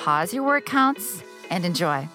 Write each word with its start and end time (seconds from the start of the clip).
pause 0.00 0.32
your 0.32 0.42
word 0.42 0.64
counts, 0.64 1.22
and 1.50 1.62
enjoy. 1.66 2.08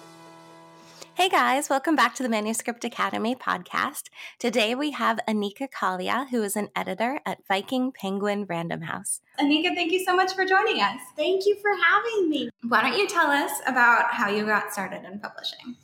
Hey 1.14 1.28
guys, 1.28 1.70
welcome 1.70 1.94
back 1.94 2.16
to 2.16 2.22
the 2.24 2.28
Manuscript 2.28 2.84
Academy 2.84 3.36
podcast. 3.36 4.08
Today 4.40 4.74
we 4.74 4.90
have 4.90 5.20
Aneeka 5.28 5.68
Kalia, 5.70 6.28
who 6.28 6.42
is 6.42 6.56
an 6.56 6.68
editor 6.74 7.20
at 7.24 7.46
Viking 7.46 7.92
Penguin 7.92 8.44
Random 8.48 8.82
House. 8.82 9.20
Aneeka, 9.38 9.74
thank 9.76 9.92
you 9.92 10.04
so 10.04 10.16
much 10.16 10.34
for 10.34 10.44
joining 10.44 10.80
us. 10.80 11.00
Thank 11.16 11.46
you 11.46 11.56
for 11.62 11.70
having 11.70 12.28
me. 12.28 12.50
Why 12.66 12.82
don't 12.82 12.98
you 12.98 13.06
tell 13.06 13.28
us 13.28 13.52
about 13.68 14.12
how 14.12 14.30
you 14.30 14.44
got 14.44 14.72
started 14.72 15.04
in 15.04 15.20
publishing? 15.20 15.76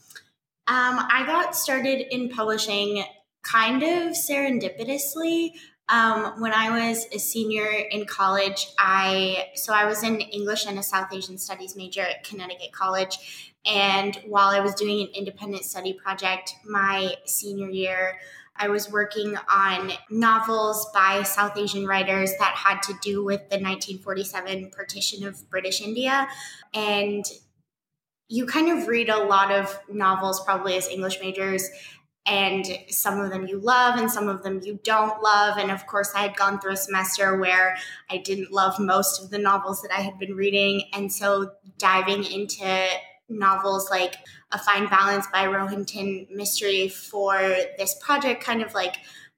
Um, 0.66 1.06
I 1.08 1.22
got 1.24 1.54
started 1.54 2.12
in 2.12 2.30
publishing 2.30 3.04
kind 3.42 3.82
of 3.82 4.12
serendipitously. 4.12 5.52
Um, 5.92 6.40
when 6.40 6.54
I 6.54 6.88
was 6.88 7.06
a 7.12 7.18
senior 7.18 7.66
in 7.66 8.06
college, 8.06 8.68
I 8.78 9.50
so 9.54 9.74
I 9.74 9.84
was 9.84 10.02
in 10.02 10.22
English 10.22 10.64
and 10.64 10.78
a 10.78 10.82
South 10.82 11.12
Asian 11.12 11.36
Studies 11.36 11.76
major 11.76 12.00
at 12.00 12.24
Connecticut 12.24 12.72
College, 12.72 13.52
and 13.66 14.16
while 14.26 14.48
I 14.48 14.60
was 14.60 14.74
doing 14.74 15.02
an 15.02 15.08
independent 15.14 15.66
study 15.66 15.92
project 15.92 16.54
my 16.64 17.16
senior 17.26 17.68
year, 17.68 18.18
I 18.56 18.68
was 18.68 18.90
working 18.90 19.36
on 19.54 19.92
novels 20.08 20.88
by 20.94 21.24
South 21.24 21.58
Asian 21.58 21.86
writers 21.86 22.32
that 22.38 22.54
had 22.54 22.80
to 22.84 22.94
do 23.02 23.22
with 23.22 23.40
the 23.50 23.58
1947 23.58 24.70
partition 24.70 25.26
of 25.26 25.50
British 25.50 25.82
India, 25.82 26.26
and 26.72 27.26
you 28.28 28.46
kind 28.46 28.70
of 28.70 28.88
read 28.88 29.10
a 29.10 29.24
lot 29.24 29.52
of 29.52 29.78
novels 29.92 30.42
probably 30.42 30.74
as 30.74 30.88
English 30.88 31.20
majors 31.20 31.68
and 32.26 32.66
some 32.88 33.20
of 33.20 33.30
them 33.30 33.46
you 33.46 33.58
love 33.58 33.98
and 33.98 34.10
some 34.10 34.28
of 34.28 34.42
them 34.42 34.60
you 34.62 34.78
don't 34.84 35.22
love. 35.22 35.58
And 35.58 35.70
of 35.70 35.86
course 35.86 36.12
i 36.14 36.20
had 36.20 36.36
gone 36.36 36.60
through 36.60 36.72
a 36.72 36.76
semester 36.76 37.36
where 37.38 37.76
i 38.10 38.18
didn't 38.18 38.52
love 38.52 38.78
most 38.78 39.22
of 39.22 39.30
the 39.30 39.38
novels 39.38 39.82
that 39.82 39.92
i 39.96 40.00
had 40.00 40.18
been 40.18 40.34
reading. 40.34 40.82
And 40.92 41.12
so 41.12 41.52
diving 41.78 42.24
into 42.24 42.86
novels 43.28 43.90
like 43.90 44.16
a 44.52 44.58
fine 44.58 44.88
balance 44.88 45.26
by 45.32 45.44
rohinton 45.46 46.30
mistry 46.30 46.88
for 46.88 47.38
this 47.78 47.94
project 48.00 48.44
kind 48.44 48.62
of 48.62 48.74
like 48.74 48.96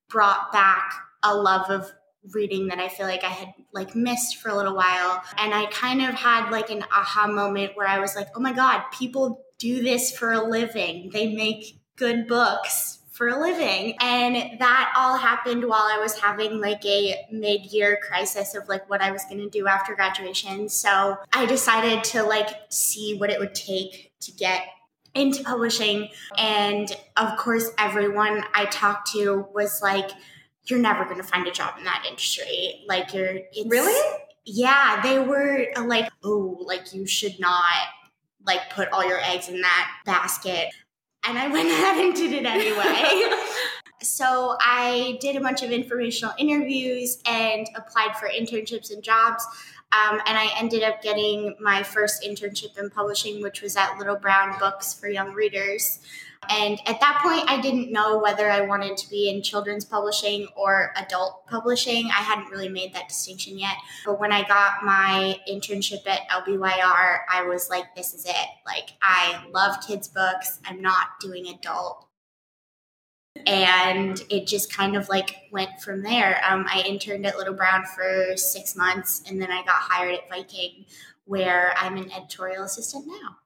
brought 0.08 0.52
back 0.52 0.92
a 1.22 1.34
love 1.34 1.70
of 1.70 1.92
reading 2.32 2.66
that 2.66 2.78
i 2.78 2.88
feel 2.88 3.06
like 3.06 3.22
i 3.22 3.28
had 3.28 3.52
like 3.72 3.94
missed 3.94 4.38
for 4.38 4.48
a 4.48 4.56
little 4.56 4.74
while. 4.74 5.22
And 5.38 5.54
i 5.54 5.66
kind 5.66 6.02
of 6.02 6.14
had 6.14 6.50
like 6.50 6.70
an 6.70 6.82
aha 6.92 7.28
moment 7.28 7.72
where 7.76 7.86
i 7.86 7.98
was 7.98 8.16
like 8.16 8.28
oh 8.34 8.40
my 8.40 8.52
god 8.52 8.82
people 8.92 9.44
do 9.58 9.82
this 9.82 10.16
for 10.16 10.32
a 10.32 10.46
living. 10.46 11.10
They 11.12 11.34
make 11.34 11.80
good 11.96 12.26
books 12.26 12.98
for 13.14 13.28
a 13.28 13.38
living. 13.38 13.96
And 14.00 14.58
that 14.58 14.92
all 14.96 15.16
happened 15.16 15.64
while 15.64 15.84
I 15.84 15.98
was 15.98 16.18
having 16.18 16.60
like 16.60 16.84
a 16.84 17.26
mid 17.30 17.66
year 17.66 18.00
crisis 18.02 18.56
of 18.56 18.68
like 18.68 18.90
what 18.90 19.00
I 19.00 19.12
was 19.12 19.24
going 19.24 19.38
to 19.38 19.48
do 19.48 19.68
after 19.68 19.94
graduation. 19.94 20.68
So 20.68 21.16
I 21.32 21.46
decided 21.46 22.02
to 22.04 22.24
like 22.24 22.48
see 22.70 23.16
what 23.16 23.30
it 23.30 23.38
would 23.38 23.54
take 23.54 24.12
to 24.20 24.32
get 24.32 24.62
into 25.14 25.44
publishing. 25.44 26.08
And 26.36 26.90
of 27.16 27.38
course, 27.38 27.70
everyone 27.78 28.42
I 28.52 28.64
talked 28.64 29.12
to 29.12 29.46
was 29.54 29.80
like, 29.80 30.10
you're 30.64 30.80
never 30.80 31.04
going 31.04 31.18
to 31.18 31.22
find 31.22 31.46
a 31.46 31.52
job 31.52 31.74
in 31.78 31.84
that 31.84 32.04
industry. 32.08 32.82
Like, 32.88 33.14
you're 33.14 33.38
really? 33.66 34.18
Yeah, 34.44 35.00
they 35.02 35.20
were 35.20 35.66
uh, 35.76 35.84
like, 35.84 36.10
oh, 36.24 36.58
like 36.64 36.92
you 36.92 37.06
should 37.06 37.38
not 37.38 37.86
like 38.46 38.70
put 38.70 38.88
all 38.88 39.06
your 39.06 39.20
eggs 39.20 39.48
in 39.48 39.60
that 39.60 39.90
basket 40.04 40.74
and 41.26 41.38
I 41.38 41.48
went 41.48 41.68
ahead 41.72 42.04
and 42.04 42.14
did 42.14 42.32
it 42.32 42.46
anyway. 42.46 43.36
so 44.02 44.56
I 44.60 45.18
did 45.20 45.36
a 45.36 45.40
bunch 45.40 45.62
of 45.62 45.70
informational 45.70 46.34
interviews 46.38 47.18
and 47.26 47.68
applied 47.74 48.16
for 48.16 48.28
internships 48.28 48.92
and 48.92 49.02
jobs. 49.02 49.44
Um, 49.92 50.20
and 50.26 50.36
I 50.36 50.50
ended 50.58 50.82
up 50.82 51.02
getting 51.02 51.54
my 51.60 51.82
first 51.82 52.24
internship 52.24 52.76
in 52.78 52.90
publishing, 52.90 53.42
which 53.42 53.62
was 53.62 53.76
at 53.76 53.96
Little 53.96 54.16
Brown 54.16 54.58
Books 54.58 54.92
for 54.92 55.08
Young 55.08 55.32
Readers. 55.34 56.00
And 56.50 56.78
at 56.86 57.00
that 57.00 57.20
point, 57.22 57.50
I 57.50 57.60
didn't 57.60 57.92
know 57.92 58.18
whether 58.18 58.50
I 58.50 58.62
wanted 58.62 58.96
to 58.98 59.10
be 59.10 59.28
in 59.28 59.42
children's 59.42 59.84
publishing 59.84 60.48
or 60.56 60.92
adult 60.96 61.46
publishing. 61.46 62.06
I 62.06 62.22
hadn't 62.22 62.50
really 62.50 62.68
made 62.68 62.94
that 62.94 63.08
distinction 63.08 63.58
yet. 63.58 63.76
But 64.04 64.20
when 64.20 64.32
I 64.32 64.46
got 64.46 64.84
my 64.84 65.38
internship 65.50 66.06
at 66.06 66.28
LBYR, 66.28 67.18
I 67.30 67.44
was 67.48 67.70
like, 67.70 67.94
this 67.94 68.14
is 68.14 68.24
it. 68.24 68.48
Like, 68.66 68.90
I 69.02 69.44
love 69.52 69.76
kids' 69.86 70.08
books. 70.08 70.60
I'm 70.64 70.80
not 70.80 71.20
doing 71.20 71.48
adult. 71.48 72.06
And 73.46 74.22
it 74.30 74.46
just 74.46 74.72
kind 74.72 74.96
of 74.96 75.08
like 75.08 75.36
went 75.50 75.80
from 75.80 76.02
there. 76.02 76.40
Um, 76.48 76.66
I 76.68 76.82
interned 76.86 77.26
at 77.26 77.36
Little 77.36 77.54
Brown 77.54 77.84
for 77.84 78.36
six 78.36 78.76
months 78.76 79.22
and 79.28 79.42
then 79.42 79.50
I 79.50 79.64
got 79.64 79.74
hired 79.74 80.14
at 80.14 80.28
Viking, 80.28 80.84
where 81.24 81.74
I'm 81.76 81.96
an 81.96 82.12
editorial 82.12 82.64
assistant 82.64 83.06
now. 83.06 83.38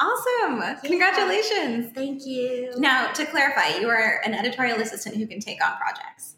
Awesome. 0.00 0.58
Yeah. 0.58 0.78
Congratulations. 0.82 1.92
Thank 1.94 2.26
you. 2.26 2.72
Now, 2.78 3.12
to 3.12 3.24
clarify, 3.26 3.78
you 3.78 3.88
are 3.88 4.20
an 4.24 4.34
editorial 4.34 4.80
assistant 4.80 5.16
who 5.16 5.26
can 5.26 5.40
take 5.40 5.64
on 5.64 5.76
projects. 5.76 6.36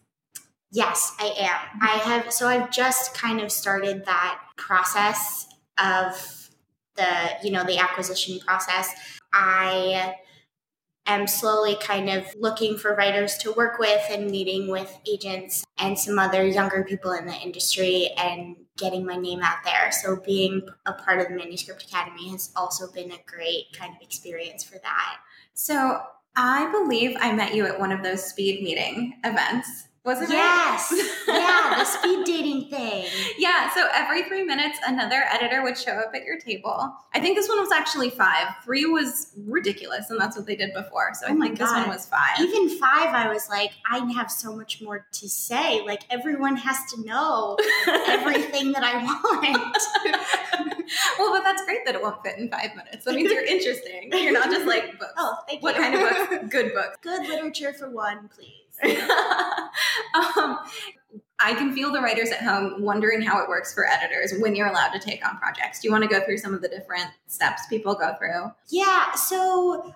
Yes, 0.72 1.14
I 1.18 1.34
am. 1.38 1.80
I 1.80 1.98
have, 1.98 2.32
so 2.32 2.48
I've 2.48 2.70
just 2.70 3.14
kind 3.14 3.40
of 3.40 3.50
started 3.50 4.04
that 4.04 4.40
process 4.56 5.46
of 5.78 6.50
the, 6.96 7.30
you 7.42 7.50
know, 7.50 7.64
the 7.64 7.78
acquisition 7.78 8.38
process. 8.40 8.90
I 9.32 10.16
am 11.06 11.26
slowly 11.26 11.76
kind 11.80 12.10
of 12.10 12.26
looking 12.38 12.76
for 12.76 12.94
writers 12.94 13.36
to 13.38 13.52
work 13.52 13.78
with 13.78 14.02
and 14.10 14.30
meeting 14.30 14.68
with 14.68 14.98
agents 15.08 15.64
and 15.78 15.98
some 15.98 16.18
other 16.18 16.46
younger 16.46 16.84
people 16.84 17.12
in 17.12 17.26
the 17.26 17.34
industry 17.34 18.10
and 18.18 18.56
getting 18.76 19.06
my 19.06 19.16
name 19.16 19.40
out 19.42 19.58
there. 19.64 19.90
So 19.90 20.16
being 20.24 20.66
a 20.86 20.92
part 20.92 21.20
of 21.20 21.28
the 21.28 21.34
Manuscript 21.34 21.84
Academy 21.84 22.30
has 22.30 22.50
also 22.56 22.90
been 22.92 23.12
a 23.12 23.18
great 23.26 23.72
kind 23.72 23.94
of 23.94 24.02
experience 24.02 24.64
for 24.64 24.78
that. 24.82 25.16
So 25.54 26.00
I 26.36 26.70
believe 26.70 27.16
I 27.18 27.32
met 27.32 27.54
you 27.54 27.66
at 27.66 27.78
one 27.78 27.92
of 27.92 28.02
those 28.02 28.24
speed 28.24 28.62
meeting 28.62 29.18
events 29.24 29.88
was 30.06 30.22
it 30.22 30.30
yes. 30.30 30.94
yeah, 31.28 31.74
the 31.78 31.84
speed 31.84 32.24
dating 32.24 32.70
thing. 32.70 33.06
Yeah, 33.38 33.74
so 33.74 33.88
every 33.92 34.22
three 34.22 34.44
minutes, 34.44 34.78
another 34.86 35.24
editor 35.32 35.64
would 35.64 35.76
show 35.76 35.92
up 35.92 36.14
at 36.14 36.24
your 36.24 36.38
table. 36.38 36.94
I 37.12 37.18
think 37.20 37.36
this 37.36 37.48
one 37.48 37.58
was 37.58 37.72
actually 37.72 38.10
five. 38.10 38.54
Three 38.64 38.86
was 38.86 39.32
ridiculous, 39.36 40.08
and 40.08 40.20
that's 40.20 40.36
what 40.36 40.46
they 40.46 40.54
did 40.54 40.72
before. 40.74 41.10
So 41.14 41.26
oh 41.28 41.32
I 41.32 41.36
think 41.36 41.58
God. 41.58 41.66
this 41.66 41.72
one 41.72 41.88
was 41.88 42.06
five. 42.06 42.38
Even 42.38 42.68
five, 42.78 43.14
I 43.14 43.28
was 43.32 43.48
like, 43.50 43.72
I 43.90 43.98
have 44.12 44.30
so 44.30 44.54
much 44.54 44.80
more 44.80 45.06
to 45.10 45.28
say. 45.28 45.82
Like, 45.84 46.02
everyone 46.08 46.56
has 46.56 46.78
to 46.94 47.04
know 47.04 47.58
everything 48.06 48.70
that 48.72 48.84
I 48.84 49.02
want. 49.02 49.76
well, 51.18 51.32
but 51.32 51.42
that's 51.42 51.64
great 51.64 51.84
that 51.84 51.96
it 51.96 52.02
won't 52.02 52.22
fit 52.22 52.38
in 52.38 52.48
five 52.48 52.76
minutes. 52.76 53.04
That 53.04 53.16
means 53.16 53.32
you're 53.32 53.44
interesting. 53.44 54.10
You're 54.12 54.32
not 54.32 54.50
just 54.50 54.66
like 54.66 55.00
books. 55.00 55.14
Oh, 55.16 55.38
thank 55.48 55.64
what 55.64 55.74
you. 55.74 55.82
What 55.82 55.90
kind 55.90 55.94
of 55.94 56.30
books? 56.30 56.52
Good 56.52 56.74
books. 56.74 56.96
Good 57.02 57.26
literature 57.26 57.72
for 57.72 57.90
one, 57.90 58.30
please. 58.32 58.65
um, 58.84 60.58
I 61.38 61.54
can 61.54 61.74
feel 61.74 61.92
the 61.92 62.00
writers 62.00 62.30
at 62.30 62.42
home 62.42 62.82
wondering 62.82 63.20
how 63.20 63.42
it 63.42 63.48
works 63.48 63.74
for 63.74 63.86
editors 63.86 64.32
when 64.38 64.56
you're 64.56 64.68
allowed 64.68 64.90
to 64.90 64.98
take 64.98 65.26
on 65.26 65.36
projects. 65.38 65.80
Do 65.80 65.88
you 65.88 65.92
want 65.92 66.02
to 66.04 66.08
go 66.08 66.24
through 66.24 66.38
some 66.38 66.54
of 66.54 66.62
the 66.62 66.68
different 66.68 67.10
steps 67.26 67.66
people 67.66 67.94
go 67.94 68.14
through? 68.18 68.52
Yeah. 68.68 69.12
So, 69.12 69.94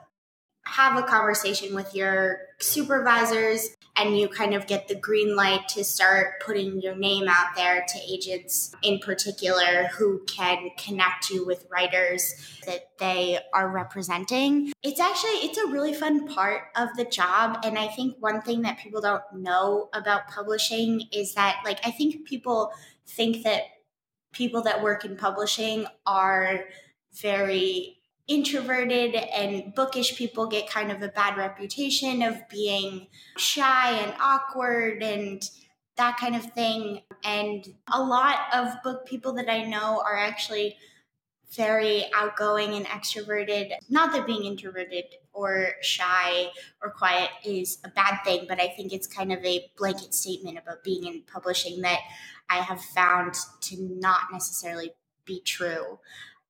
have 0.66 0.96
a 0.96 1.02
conversation 1.02 1.74
with 1.74 1.94
your 1.94 2.38
supervisors 2.58 3.76
and 3.96 4.18
you 4.18 4.28
kind 4.28 4.54
of 4.54 4.66
get 4.66 4.88
the 4.88 4.94
green 4.94 5.34
light 5.34 5.68
to 5.68 5.84
start 5.84 6.40
putting 6.44 6.80
your 6.80 6.94
name 6.94 7.28
out 7.28 7.54
there 7.56 7.84
to 7.86 7.98
agents 8.08 8.72
in 8.82 8.98
particular 8.98 9.88
who 9.92 10.22
can 10.26 10.70
connect 10.78 11.30
you 11.30 11.44
with 11.44 11.66
writers 11.70 12.34
that 12.66 12.90
they 12.98 13.38
are 13.52 13.68
representing. 13.68 14.72
It's 14.82 15.00
actually 15.00 15.30
it's 15.30 15.58
a 15.58 15.66
really 15.66 15.92
fun 15.92 16.28
part 16.28 16.62
of 16.76 16.88
the 16.96 17.04
job. 17.04 17.58
And 17.64 17.78
i 17.78 17.88
think 17.88 18.16
one 18.20 18.40
thing 18.42 18.62
that 18.62 18.78
people 18.78 19.00
don't 19.00 19.22
know 19.34 19.88
about 19.92 20.28
publishing 20.28 21.08
is 21.12 21.34
that 21.34 21.60
like 21.64 21.80
i 21.84 21.90
think 21.90 22.24
people 22.24 22.72
think 23.06 23.42
that 23.44 23.62
people 24.32 24.62
that 24.62 24.82
work 24.82 25.04
in 25.04 25.16
publishing 25.16 25.86
are 26.06 26.64
very 27.20 28.00
introverted 28.30 29.16
and 29.16 29.74
bookish 29.74 30.16
people 30.16 30.46
get 30.46 30.70
kind 30.70 30.92
of 30.92 31.02
a 31.02 31.08
bad 31.08 31.36
reputation 31.36 32.22
of 32.22 32.48
being 32.48 33.08
shy 33.36 33.90
and 33.90 34.14
awkward 34.20 35.02
and 35.02 35.50
that 35.96 36.16
kind 36.16 36.36
of 36.36 36.44
thing. 36.52 37.02
And 37.24 37.66
a 37.92 38.00
lot 38.00 38.38
of 38.54 38.68
book 38.84 39.04
people 39.04 39.32
that 39.34 39.50
I 39.50 39.64
know 39.64 40.00
are 40.06 40.16
actually 40.16 40.76
very 41.56 42.04
outgoing 42.14 42.74
and 42.74 42.86
extroverted. 42.86 43.72
Not 43.88 44.12
that 44.12 44.26
being 44.26 44.44
introverted 44.44 45.06
or 45.32 45.72
shy 45.82 46.50
or 46.80 46.92
quiet 46.92 47.30
is 47.44 47.78
a 47.84 47.88
bad 47.88 48.20
thing, 48.24 48.46
but 48.48 48.60
I 48.60 48.68
think 48.68 48.92
it's 48.92 49.08
kind 49.08 49.32
of 49.32 49.44
a 49.44 49.68
blanket 49.76 50.14
statement 50.14 50.56
about 50.56 50.84
being 50.84 51.04
in 51.04 51.22
publishing 51.22 51.80
that 51.80 51.98
I 52.48 52.58
have 52.58 52.80
found 52.80 53.34
to 53.62 53.76
not 53.80 54.32
necessarily 54.32 54.92
be 55.24 55.40
true. 55.40 55.98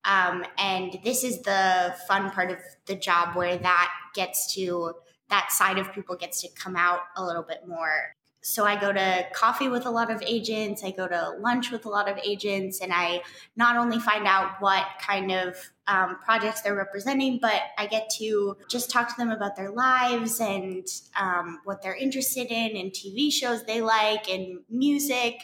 Um, 0.05 0.45
and 0.59 0.99
this 1.05 1.25
is 1.25 1.43
the 1.43 1.95
fun 2.09 2.31
part 2.31 2.51
of 2.51 2.59
the 2.87 2.95
job 2.95 3.37
where 3.37 3.57
that 3.59 3.93
gets 4.15 4.55
to 4.55 4.95
that 5.29 5.53
side 5.53 5.79
of 5.79 5.93
people 5.93 6.17
gets 6.17 6.41
to 6.43 6.49
come 6.55 6.77
out 6.77 7.01
a 7.17 7.25
little 7.25 7.43
bit 7.43 7.67
more. 7.67 8.15
So 8.43 8.65
I 8.65 8.81
go 8.81 8.91
to 8.91 9.27
coffee 9.35 9.69
with 9.69 9.85
a 9.85 9.91
lot 9.91 10.11
of 10.11 10.23
agents, 10.23 10.83
I 10.83 10.93
go 10.93 11.07
to 11.07 11.35
lunch 11.41 11.71
with 11.71 11.85
a 11.85 11.91
lot 11.91 12.09
of 12.09 12.19
agents, 12.25 12.81
and 12.81 12.91
I 12.93 13.23
not 13.55 13.77
only 13.77 13.99
find 13.99 14.27
out 14.27 14.61
what 14.61 14.87
kind 14.99 15.31
of 15.31 15.57
um, 15.87 16.17
projects 16.25 16.63
they're 16.63 16.75
representing, 16.75 17.39
but 17.41 17.61
I 17.77 17.87
get 17.87 18.09
to 18.19 18.57
just 18.69 18.91
talk 18.91 19.09
to 19.09 19.15
them 19.19 19.31
about 19.31 19.57
their 19.57 19.71
lives 19.71 20.41
and 20.41 20.87
um, 21.21 21.61
what 21.65 21.83
they're 21.83 21.95
interested 21.95 22.51
in, 22.51 22.79
and 22.79 22.93
TV 22.93 23.31
shows 23.31 23.65
they 23.65 23.83
like, 23.83 24.31
and 24.31 24.61
music, 24.71 25.43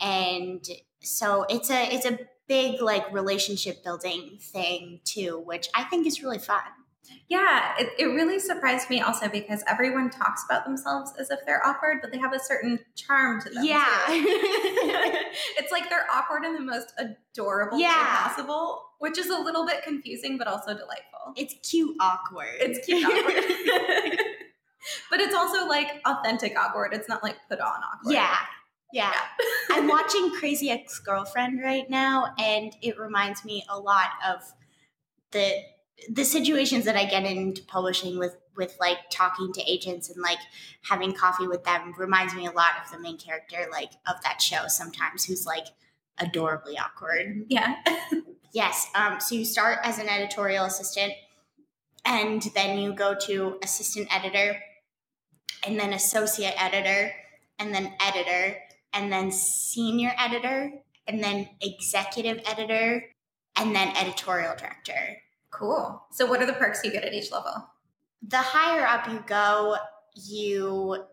and 0.00 0.66
so 1.02 1.44
it's 1.50 1.70
a 1.70 1.94
it's 1.94 2.06
a 2.06 2.18
big 2.50 2.82
like 2.82 3.10
relationship 3.12 3.84
building 3.84 4.36
thing 4.40 4.98
too, 5.04 5.40
which 5.46 5.68
I 5.72 5.84
think 5.84 6.04
is 6.04 6.20
really 6.20 6.40
fun. 6.40 6.58
Yeah, 7.28 7.74
it, 7.78 7.90
it 7.96 8.06
really 8.06 8.40
surprised 8.40 8.90
me 8.90 9.00
also 9.00 9.28
because 9.28 9.62
everyone 9.68 10.10
talks 10.10 10.44
about 10.44 10.64
themselves 10.64 11.12
as 11.16 11.30
if 11.30 11.38
they're 11.46 11.64
awkward, 11.64 11.98
but 12.02 12.10
they 12.10 12.18
have 12.18 12.32
a 12.32 12.40
certain 12.40 12.80
charm 12.96 13.40
to 13.42 13.50
them. 13.50 13.64
Yeah. 13.64 13.86
it's 14.08 15.70
like 15.70 15.88
they're 15.88 16.06
awkward 16.12 16.44
in 16.44 16.54
the 16.54 16.60
most 16.60 16.92
adorable 16.98 17.78
Yeah. 17.78 17.90
way 17.90 18.28
possible, 18.28 18.82
which 18.98 19.16
is 19.16 19.28
a 19.28 19.38
little 19.38 19.64
bit 19.64 19.84
confusing, 19.84 20.36
but 20.36 20.48
also 20.48 20.74
delightful. 20.74 21.34
It's 21.36 21.54
cute 21.70 21.96
awkward. 22.00 22.56
It's 22.58 22.84
cute 22.84 23.04
awkward. 23.04 24.18
but 25.08 25.20
it's 25.20 25.36
also 25.36 25.68
like 25.68 26.00
authentic 26.04 26.58
awkward. 26.58 26.94
It's 26.94 27.08
not 27.08 27.22
like 27.22 27.36
put 27.48 27.60
on 27.60 27.80
awkward. 27.94 28.12
Yeah. 28.12 28.36
Yeah. 28.92 29.14
I'm 29.70 29.88
watching 29.88 30.30
Crazy 30.32 30.70
Ex 30.70 30.98
Girlfriend 30.98 31.62
right 31.62 31.88
now, 31.88 32.34
and 32.38 32.74
it 32.82 32.98
reminds 32.98 33.44
me 33.44 33.64
a 33.68 33.78
lot 33.78 34.10
of 34.28 34.42
the 35.32 35.52
the 36.08 36.24
situations 36.24 36.86
that 36.86 36.96
I 36.96 37.04
get 37.04 37.24
into 37.24 37.62
publishing 37.64 38.18
with 38.18 38.36
with 38.56 38.76
like 38.80 38.98
talking 39.10 39.52
to 39.52 39.70
agents 39.70 40.10
and 40.10 40.20
like 40.20 40.38
having 40.82 41.12
coffee 41.12 41.46
with 41.46 41.64
them 41.64 41.94
reminds 41.98 42.34
me 42.34 42.46
a 42.46 42.50
lot 42.50 42.72
of 42.82 42.90
the 42.90 42.98
main 42.98 43.18
character 43.18 43.68
like 43.70 43.92
of 44.06 44.20
that 44.22 44.40
show 44.42 44.66
sometimes 44.66 45.24
who's 45.24 45.46
like 45.46 45.66
adorably 46.18 46.76
awkward. 46.78 47.44
Yeah. 47.48 47.76
Yes. 48.52 48.88
Um, 48.94 49.20
so 49.20 49.34
you 49.34 49.44
start 49.44 49.78
as 49.84 49.98
an 49.98 50.08
editorial 50.08 50.64
assistant, 50.64 51.12
and 52.04 52.42
then 52.54 52.78
you 52.78 52.92
go 52.92 53.14
to 53.26 53.58
assistant 53.62 54.08
editor, 54.14 54.60
and 55.64 55.78
then 55.78 55.92
associate 55.92 56.54
editor, 56.56 57.12
and 57.58 57.74
then 57.74 57.94
editor, 58.00 58.56
and 58.92 59.12
then 59.12 59.30
senior 59.30 60.12
editor, 60.18 60.72
and 61.06 61.22
then 61.22 61.48
executive 61.60 62.40
editor, 62.46 63.04
and 63.56 63.74
then 63.74 63.94
editorial 63.96 64.54
director. 64.56 65.18
Cool. 65.50 66.02
So, 66.12 66.26
what 66.26 66.40
are 66.42 66.46
the 66.46 66.52
perks 66.52 66.80
you 66.84 66.92
get 66.92 67.04
at 67.04 67.12
each 67.12 67.32
level? 67.32 67.52
The 68.22 68.38
higher 68.38 68.86
up 68.86 69.08
you 69.08 69.22
go, 69.26 69.76
you 70.14 71.04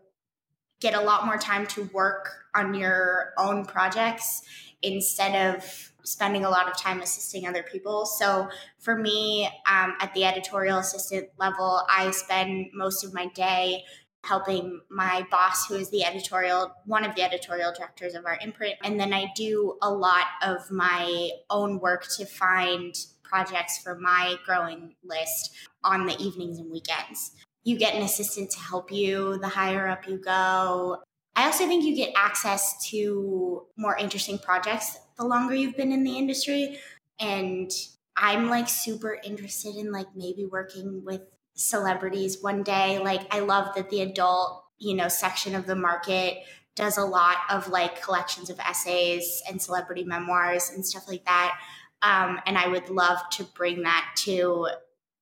get 0.80 0.94
a 0.94 1.00
lot 1.00 1.26
more 1.26 1.38
time 1.38 1.66
to 1.66 1.84
work 1.92 2.30
on 2.54 2.74
your 2.74 3.32
own 3.36 3.64
projects 3.64 4.42
instead 4.82 5.54
of 5.54 5.92
spending 6.04 6.44
a 6.44 6.50
lot 6.50 6.68
of 6.68 6.76
time 6.76 7.00
assisting 7.00 7.46
other 7.46 7.62
people. 7.62 8.06
So 8.06 8.48
for 8.78 8.96
me, 8.96 9.46
um, 9.70 9.94
at 10.00 10.14
the 10.14 10.24
editorial 10.24 10.78
assistant 10.78 11.28
level, 11.38 11.82
I 11.90 12.10
spend 12.12 12.68
most 12.72 13.04
of 13.04 13.12
my 13.12 13.26
day 13.26 13.84
helping 14.24 14.80
my 14.90 15.26
boss, 15.30 15.66
who 15.66 15.74
is 15.74 15.90
the 15.90 16.04
editorial, 16.04 16.72
one 16.84 17.04
of 17.04 17.14
the 17.14 17.22
editorial 17.22 17.72
directors 17.72 18.14
of 18.14 18.26
our 18.26 18.38
imprint. 18.42 18.74
And 18.82 18.98
then 18.98 19.12
I 19.12 19.32
do 19.34 19.76
a 19.80 19.90
lot 19.90 20.26
of 20.42 20.70
my 20.70 21.30
own 21.50 21.78
work 21.78 22.06
to 22.16 22.26
find 22.26 22.94
projects 23.22 23.78
for 23.78 23.98
my 23.98 24.36
growing 24.44 24.94
list 25.04 25.54
on 25.84 26.06
the 26.06 26.16
evenings 26.18 26.58
and 26.58 26.70
weekends. 26.70 27.32
You 27.64 27.78
get 27.78 27.94
an 27.94 28.02
assistant 28.02 28.50
to 28.52 28.58
help 28.58 28.90
you 28.90 29.38
the 29.38 29.48
higher 29.48 29.88
up 29.88 30.08
you 30.08 30.18
go. 30.18 31.02
I 31.36 31.44
also 31.44 31.66
think 31.66 31.84
you 31.84 31.94
get 31.94 32.12
access 32.16 32.84
to 32.88 33.66
more 33.76 33.96
interesting 33.96 34.38
projects 34.38 34.98
the 35.18 35.24
longer 35.24 35.54
you've 35.54 35.76
been 35.76 35.92
in 35.92 36.02
the 36.02 36.16
industry. 36.16 36.78
And 37.20 37.70
I'm 38.16 38.48
like 38.48 38.68
super 38.68 39.20
interested 39.22 39.76
in 39.76 39.92
like 39.92 40.08
maybe 40.16 40.44
working 40.44 41.04
with 41.04 41.22
celebrities 41.58 42.38
one 42.40 42.62
day. 42.62 42.98
Like 42.98 43.22
I 43.34 43.40
love 43.40 43.74
that 43.74 43.90
the 43.90 44.00
adult, 44.00 44.64
you 44.78 44.94
know, 44.94 45.08
section 45.08 45.54
of 45.54 45.66
the 45.66 45.76
market 45.76 46.38
does 46.76 46.96
a 46.96 47.04
lot 47.04 47.36
of 47.50 47.68
like 47.68 48.02
collections 48.02 48.48
of 48.48 48.58
essays 48.60 49.42
and 49.48 49.60
celebrity 49.60 50.04
memoirs 50.04 50.70
and 50.70 50.86
stuff 50.86 51.08
like 51.08 51.24
that. 51.24 51.58
Um, 52.02 52.40
and 52.46 52.56
I 52.56 52.68
would 52.68 52.88
love 52.88 53.18
to 53.32 53.42
bring 53.42 53.82
that 53.82 54.06
to 54.18 54.68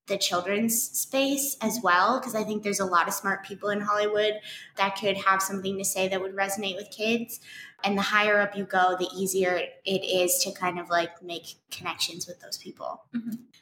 the 0.06 0.18
children's 0.18 0.80
space 0.80 1.56
as 1.62 1.80
well 1.82 2.20
because 2.20 2.34
I 2.34 2.44
think 2.44 2.62
there's 2.62 2.80
a 2.80 2.84
lot 2.84 3.08
of 3.08 3.14
smart 3.14 3.44
people 3.44 3.70
in 3.70 3.80
Hollywood 3.80 4.34
that 4.76 4.96
could 4.96 5.16
have 5.16 5.42
something 5.42 5.78
to 5.78 5.84
say 5.84 6.06
that 6.08 6.20
would 6.20 6.36
resonate 6.36 6.76
with 6.76 6.90
kids. 6.90 7.40
And 7.82 7.96
the 7.96 8.02
higher 8.02 8.38
up 8.40 8.54
you 8.54 8.64
go, 8.64 8.94
the 8.98 9.08
easier 9.16 9.60
it 9.84 10.04
is 10.04 10.38
to 10.44 10.52
kind 10.52 10.78
of 10.78 10.90
like 10.90 11.22
make 11.22 11.56
connections 11.70 12.26
with 12.26 12.40
those 12.40 12.58
people. 12.58 13.04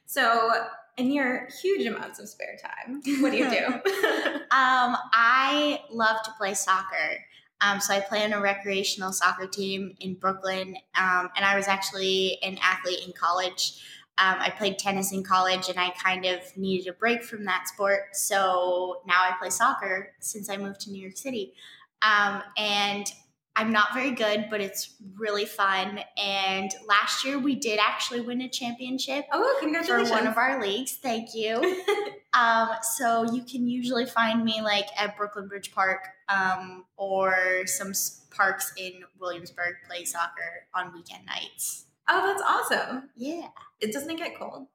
So, 0.06 0.66
in 0.96 1.10
your 1.10 1.48
huge 1.60 1.86
amounts 1.86 2.18
of 2.18 2.28
spare 2.28 2.56
time, 2.56 3.02
what 3.20 3.32
do 3.32 3.38
you 3.38 3.50
do? 3.50 3.90
Um, 4.54 4.96
I 5.12 5.80
love 5.90 6.22
to 6.22 6.30
play 6.38 6.54
soccer. 6.54 7.24
Um, 7.60 7.80
so 7.80 7.92
I 7.92 7.98
play 7.98 8.22
on 8.24 8.32
a 8.32 8.40
recreational 8.40 9.12
soccer 9.12 9.48
team 9.48 9.96
in 9.98 10.14
Brooklyn, 10.14 10.76
um, 10.96 11.30
and 11.34 11.44
I 11.44 11.56
was 11.56 11.66
actually 11.66 12.38
an 12.42 12.58
athlete 12.62 13.04
in 13.04 13.12
college. 13.12 13.82
Um, 14.18 14.36
I 14.38 14.50
played 14.50 14.78
tennis 14.78 15.12
in 15.12 15.24
college, 15.24 15.68
and 15.68 15.80
I 15.80 15.90
kind 15.90 16.24
of 16.24 16.40
needed 16.56 16.86
a 16.88 16.92
break 16.92 17.24
from 17.24 17.44
that 17.46 17.66
sport. 17.66 18.14
So 18.14 19.00
now 19.06 19.22
I 19.24 19.32
play 19.40 19.50
soccer 19.50 20.12
since 20.20 20.48
I 20.48 20.56
moved 20.56 20.80
to 20.82 20.90
New 20.90 21.02
York 21.02 21.16
City. 21.16 21.54
Um, 22.02 22.42
and 22.56 23.10
I'm 23.56 23.70
not 23.70 23.94
very 23.94 24.10
good, 24.10 24.46
but 24.50 24.60
it's 24.60 24.94
really 25.16 25.44
fun. 25.44 26.00
And 26.16 26.72
last 26.88 27.24
year 27.24 27.38
we 27.38 27.54
did 27.54 27.78
actually 27.80 28.20
win 28.20 28.40
a 28.40 28.48
championship 28.48 29.26
oh, 29.32 29.82
for 29.86 30.04
one 30.10 30.26
of 30.26 30.36
our 30.36 30.60
leagues. 30.60 30.96
Thank 30.96 31.34
you. 31.34 31.82
um, 32.34 32.70
so 32.82 33.32
you 33.32 33.44
can 33.44 33.68
usually 33.68 34.06
find 34.06 34.44
me 34.44 34.60
like 34.60 34.86
at 34.98 35.16
Brooklyn 35.16 35.46
Bridge 35.46 35.72
Park 35.72 36.08
um, 36.28 36.84
or 36.96 37.62
some 37.66 37.92
parks 38.30 38.72
in 38.76 38.92
Williamsburg 39.20 39.74
play 39.88 40.04
soccer 40.04 40.66
on 40.74 40.92
weekend 40.92 41.24
nights. 41.26 41.86
oh, 42.08 42.26
that's 42.26 42.42
awesome. 42.42 43.10
Yeah, 43.16 43.48
It 43.80 43.92
doesn't 43.92 44.16
get 44.16 44.36
cold? 44.36 44.66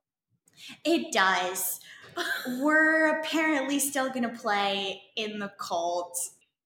it 0.83 1.11
does. 1.11 1.79
We're 2.59 3.19
apparently 3.19 3.79
still 3.79 4.09
gonna 4.09 4.29
play 4.29 5.01
in 5.15 5.39
the 5.39 5.51
cold. 5.59 6.15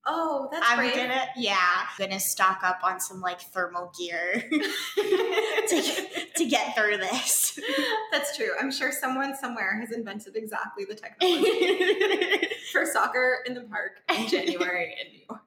Oh, 0.06 0.50
that's 0.52 0.66
I'm 0.68 0.78
brave. 0.78 0.96
gonna, 0.96 1.28
yeah, 1.38 1.84
gonna 1.98 2.20
stock 2.20 2.60
up 2.64 2.80
on 2.84 3.00
some 3.00 3.22
like 3.22 3.40
thermal 3.40 3.94
gear 3.98 4.44
to, 4.98 6.08
to 6.36 6.46
get 6.46 6.76
through 6.76 6.98
this. 6.98 7.58
That's 8.12 8.36
true. 8.36 8.50
I'm 8.60 8.72
sure 8.72 8.92
someone 8.92 9.36
somewhere 9.36 9.80
has 9.80 9.92
invented 9.92 10.36
exactly 10.36 10.84
the 10.86 10.96
technology 10.96 12.48
for 12.72 12.86
soccer 12.86 13.40
in 13.46 13.54
the 13.54 13.62
park 13.62 14.02
in 14.10 14.28
January 14.28 14.96
in 15.02 15.14
New 15.14 15.20
York. 15.30 15.43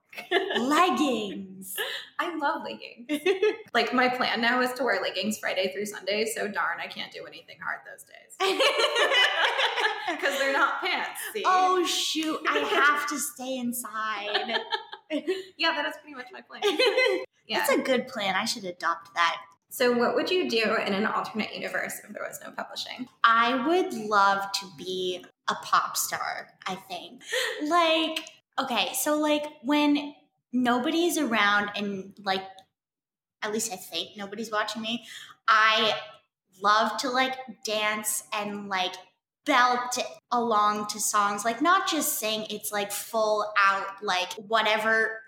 Leggings. 0.58 1.76
I 2.18 2.34
love 2.36 2.62
leggings. 2.62 3.06
like 3.74 3.92
my 3.92 4.08
plan 4.08 4.40
now 4.40 4.60
is 4.60 4.72
to 4.74 4.84
wear 4.84 5.00
leggings 5.02 5.38
Friday 5.38 5.72
through 5.72 5.86
Sunday, 5.86 6.24
so 6.24 6.48
darn 6.48 6.78
I 6.80 6.86
can't 6.86 7.12
do 7.12 7.24
anything 7.26 7.56
hard 7.62 7.80
those 7.86 8.04
days. 8.04 8.60
Because 10.08 10.38
they're 10.38 10.52
not 10.52 10.80
pants, 10.80 11.18
see? 11.32 11.42
oh 11.44 11.84
shoot! 11.84 12.38
I 12.48 12.58
have 12.58 13.08
to 13.08 13.18
stay 13.18 13.56
inside. 13.58 14.60
yeah, 15.10 15.72
that 15.72 15.84
is 15.84 15.94
pretty 16.00 16.14
much 16.14 16.26
my 16.32 16.42
plan. 16.42 16.62
Yeah. 17.48 17.58
That's 17.58 17.72
a 17.72 17.82
good 17.82 18.06
plan. 18.06 18.36
I 18.36 18.44
should 18.44 18.64
adopt 18.64 19.14
that. 19.14 19.36
so 19.68 19.92
what 19.92 20.14
would 20.14 20.30
you 20.30 20.48
do 20.48 20.76
in 20.86 20.94
an 20.94 21.06
alternate 21.06 21.52
universe 21.54 22.00
if 22.04 22.12
there 22.12 22.22
was 22.22 22.38
no 22.44 22.52
publishing? 22.52 23.08
I 23.24 23.66
would 23.66 23.94
love 23.94 24.50
to 24.52 24.66
be 24.78 25.24
a 25.48 25.54
pop 25.56 25.96
star. 25.96 26.48
I 26.68 26.76
think. 26.76 27.22
Like, 27.68 28.20
okay, 28.58 28.92
so 28.94 29.18
like 29.18 29.44
when 29.62 30.14
nobody's 30.52 31.18
around 31.18 31.70
and 31.76 32.14
like, 32.24 32.42
at 33.42 33.52
least 33.52 33.72
I 33.72 33.76
think 33.76 34.16
nobody's 34.16 34.50
watching 34.50 34.82
me. 34.82 35.04
I 35.46 35.94
love 36.62 36.96
to 36.98 37.10
like 37.10 37.36
dance 37.64 38.24
and 38.32 38.68
like 38.68 38.94
belt 39.44 39.98
along 40.32 40.88
to 40.88 40.98
songs 40.98 41.44
like 41.44 41.62
not 41.62 41.86
just 41.88 42.18
sing 42.18 42.44
it's 42.50 42.72
like 42.72 42.90
full 42.90 43.46
out 43.64 43.86
like 44.02 44.32
whatever 44.48 45.20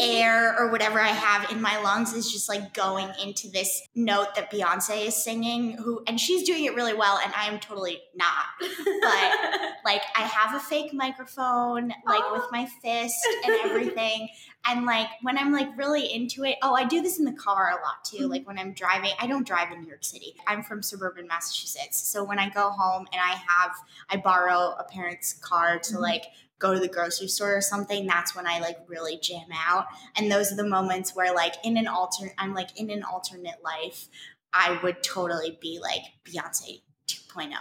air 0.00 0.58
or 0.58 0.70
whatever 0.70 1.00
I 1.00 1.08
have 1.08 1.50
in 1.50 1.60
my 1.60 1.80
lungs 1.80 2.12
is 2.12 2.30
just 2.30 2.48
like 2.48 2.74
going 2.74 3.08
into 3.22 3.48
this 3.48 3.82
note 3.94 4.34
that 4.34 4.50
Beyonce 4.50 5.06
is 5.06 5.16
singing 5.16 5.72
who 5.72 6.02
and 6.06 6.20
she's 6.20 6.44
doing 6.44 6.64
it 6.64 6.74
really 6.74 6.94
well 6.94 7.18
and 7.22 7.32
I 7.34 7.46
am 7.46 7.58
totally 7.58 8.00
not. 8.14 8.44
But 8.60 8.70
like 9.84 10.02
I 10.16 10.22
have 10.22 10.54
a 10.54 10.60
fake 10.60 10.92
microphone 10.92 11.88
like 12.06 12.22
oh. 12.22 12.32
with 12.34 12.46
my 12.52 12.66
fist 12.82 13.16
and 13.44 13.54
everything 13.64 14.28
and 14.66 14.84
like 14.84 15.08
when 15.22 15.38
I'm 15.38 15.52
like 15.52 15.76
really 15.76 16.12
into 16.12 16.44
it, 16.44 16.56
oh, 16.62 16.74
I 16.74 16.84
do 16.84 17.00
this 17.00 17.18
in 17.18 17.24
the 17.24 17.32
car 17.32 17.70
a 17.70 17.74
lot 17.82 18.04
too. 18.04 18.28
Like 18.28 18.46
when 18.46 18.58
I'm 18.58 18.72
driving, 18.72 19.12
I 19.18 19.26
don't 19.26 19.46
drive 19.46 19.72
in 19.72 19.80
New 19.80 19.88
York 19.88 20.04
City. 20.04 20.34
I'm 20.46 20.62
from 20.62 20.82
suburban 20.82 21.26
Massachusetts. 21.26 21.98
So 22.08 22.22
when 22.22 22.38
I 22.38 22.50
go 22.50 22.70
home 22.70 23.06
and 23.12 23.20
I 23.20 23.34
have 23.48 23.72
I 24.10 24.16
borrow 24.16 24.74
a 24.78 24.84
parent's 24.90 25.32
car 25.32 25.78
to 25.78 25.92
mm-hmm. 25.94 26.02
like 26.02 26.24
go 26.58 26.74
to 26.74 26.80
the 26.80 26.88
grocery 26.88 27.28
store 27.28 27.56
or 27.56 27.60
something, 27.60 28.06
that's 28.06 28.34
when 28.34 28.46
I 28.46 28.58
like 28.60 28.78
really 28.86 29.18
jam 29.20 29.46
out. 29.52 29.86
And 30.16 30.30
those 30.30 30.52
are 30.52 30.56
the 30.56 30.66
moments 30.66 31.14
where 31.14 31.34
like 31.34 31.54
in 31.64 31.76
an 31.76 31.86
alternate 31.86 32.34
I'm 32.38 32.54
like 32.54 32.78
in 32.78 32.90
an 32.90 33.02
alternate 33.02 33.62
life, 33.62 34.08
I 34.52 34.78
would 34.82 35.02
totally 35.02 35.58
be 35.60 35.78
like 35.80 36.02
Beyonce 36.24 36.82
2.0 37.06 37.52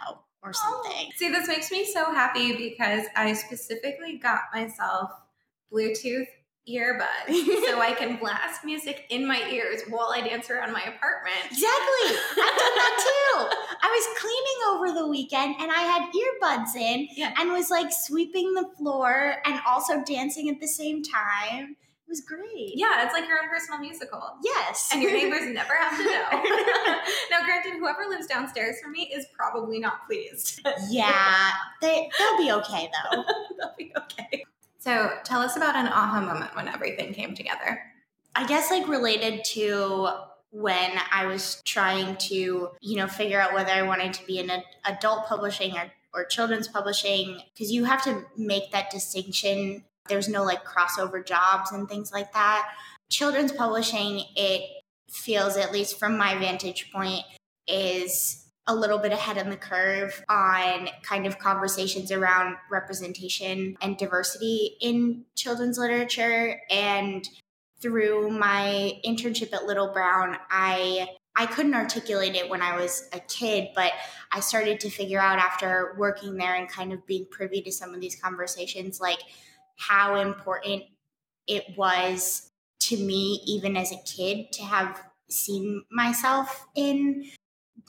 or 0.44 0.50
oh, 0.50 0.52
something. 0.52 1.08
Oh, 1.08 1.16
see, 1.16 1.30
this 1.30 1.48
makes 1.48 1.72
me 1.72 1.86
so 1.86 2.06
happy 2.06 2.56
because 2.56 3.06
I 3.16 3.34
specifically 3.34 4.18
got 4.18 4.42
myself 4.54 5.12
Bluetooth 5.72 6.28
earbuds 6.70 7.34
so 7.68 7.80
I 7.80 7.96
can 7.98 8.18
blast 8.18 8.64
music 8.66 9.06
in 9.10 9.28
my 9.28 9.42
ears 9.50 9.82
while 9.90 10.12
I 10.14 10.22
dance 10.22 10.50
around 10.50 10.74
my 10.74 10.82
apartment. 10.82 11.46
Exactly. 11.46 12.18
I've 12.32 12.36
done 12.36 12.76
that 12.76 12.98
too. 13.08 13.58
I 13.82 13.90
was 13.90 14.20
cleaning 14.20 14.94
over 14.94 15.00
the 15.00 15.08
weekend 15.08 15.56
and 15.60 15.72
I 15.72 15.82
had 15.82 16.12
earbuds 16.12 16.76
in 16.76 17.08
yeah. 17.16 17.34
and 17.38 17.52
was 17.52 17.70
like 17.70 17.92
sweeping 17.92 18.54
the 18.54 18.70
floor 18.78 19.36
and 19.46 19.60
also 19.68 20.04
dancing 20.04 20.50
at 20.50 20.60
the 20.60 20.68
same 20.68 21.04
time. 21.04 21.76
It 22.08 22.12
was 22.12 22.22
great. 22.22 22.72
Yeah, 22.76 23.04
it's 23.04 23.14
like 23.14 23.28
your 23.28 23.38
own 23.38 23.50
personal 23.50 23.80
musical. 23.80 24.22
Yes. 24.42 24.90
And 24.94 25.02
your 25.04 25.12
neighbors 25.12 25.42
never 25.54 25.74
have 25.76 25.98
to 25.98 26.04
know. 26.06 26.42
now, 27.30 27.44
granted, 27.44 27.74
whoever 27.80 28.06
lives 28.10 28.28
downstairs 28.28 28.78
from 28.82 28.94
me 28.94 29.12
is 29.14 29.26
probably 29.36 29.80
not 29.80 30.06
pleased. 30.08 30.62
yeah, 30.90 31.52
they, 31.82 32.10
they'll 32.18 32.38
be 32.38 32.52
okay 32.52 32.90
though. 33.12 33.24
they'll 33.58 33.76
be 33.78 33.94
okay. 33.98 34.46
So 34.88 35.12
tell 35.26 35.42
us 35.42 35.58
about 35.58 35.76
an 35.76 35.88
aha 35.88 36.22
moment 36.22 36.56
when 36.56 36.70
everything 36.70 37.14
came 37.14 37.36
together. 37.36 37.82
I 38.34 38.48
guess 38.48 38.72
like 38.72 38.88
related 38.88 39.44
to 39.48 40.08
when 40.52 40.92
I 41.12 41.26
was 41.26 41.62
trying 41.66 42.16
to, 42.16 42.70
you 42.80 42.96
know, 42.96 43.08
figure 43.08 43.38
out 43.38 43.54
whether 43.54 43.70
I 43.70 43.82
wanted 43.82 44.14
to 44.14 44.26
be 44.26 44.40
in 44.40 44.50
adult 44.86 45.26
publishing 45.28 45.76
or, 45.76 45.92
or 46.14 46.24
children's 46.24 46.70
publishing, 46.70 47.42
because 47.54 47.70
you 47.70 47.84
have 47.84 48.02
to 48.06 48.24
make 48.38 48.72
that 48.72 48.90
distinction. 48.90 49.84
There's 50.08 50.30
no 50.30 50.46
like 50.46 50.64
crossover 50.64 51.26
jobs 51.26 51.74
and 51.74 51.90
things 51.90 52.14
like 52.14 52.32
that. 52.32 52.70
Children's 53.10 53.52
publishing, 53.52 54.24
it 54.38 54.62
feels, 55.12 55.58
at 55.58 55.74
least 55.74 56.00
from 56.00 56.18
my 56.18 56.38
vantage 56.38 56.94
point, 56.94 57.26
is 57.68 58.47
a 58.68 58.76
little 58.76 59.00
bit 59.00 59.12
ahead 59.12 59.38
on 59.38 59.50
the 59.50 59.58
curve 59.58 60.24
on 60.30 60.90
kind 61.02 61.26
of 61.26 61.40
conversations 61.40 62.12
around 62.12 62.58
representation 62.70 63.78
and 63.82 63.98
diversity 63.98 64.78
in 64.82 65.24
children's 65.36 65.78
literature. 65.78 66.60
And 66.70 67.28
through 67.82 68.32
my 68.32 69.00
internship 69.06 69.54
at 69.54 69.66
Little 69.66 69.92
Brown 69.94 70.38
I 70.50 71.08
I 71.36 71.46
couldn't 71.46 71.76
articulate 71.76 72.34
it 72.34 72.50
when 72.50 72.62
I 72.62 72.76
was 72.76 73.08
a 73.14 73.20
kid 73.20 73.70
but 73.76 73.92
I 74.32 74.40
started 74.40 74.80
to 74.82 74.90
figure 74.90 75.20
out 75.20 75.38
after 75.38 75.96
working 75.98 76.38
there 76.38 76.56
and 76.56 76.68
kind 76.68 76.92
of 76.92 77.06
being 77.06 77.28
privy 77.30 77.62
to 77.62 77.72
some 77.72 77.94
of 77.94 78.02
these 78.02 78.20
conversations 78.20 79.00
like 79.00 79.20
how 79.78 80.16
important 80.16 80.84
it 81.46 81.78
was 81.78 82.50
to 82.80 82.98
me 82.98 83.42
even 83.46 83.78
as 83.78 83.92
a 83.92 84.02
kid 84.06 84.52
to 84.54 84.64
have 84.64 85.00
seen 85.30 85.84
myself 85.92 86.66
in 86.76 87.30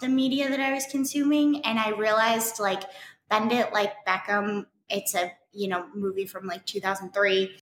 the 0.00 0.08
media 0.08 0.48
that 0.48 0.60
I 0.60 0.72
was 0.72 0.86
consuming, 0.86 1.64
and 1.64 1.78
I 1.78 1.90
realized 1.90 2.60
like 2.60 2.82
Bend 3.28 3.52
It 3.52 3.72
Like 3.72 3.92
Beckham. 4.06 4.66
It's 4.88 5.14
a 5.14 5.32
you 5.52 5.68
know 5.68 5.86
movie 5.94 6.26
from 6.26 6.46
like 6.46 6.64
2003 6.66 7.58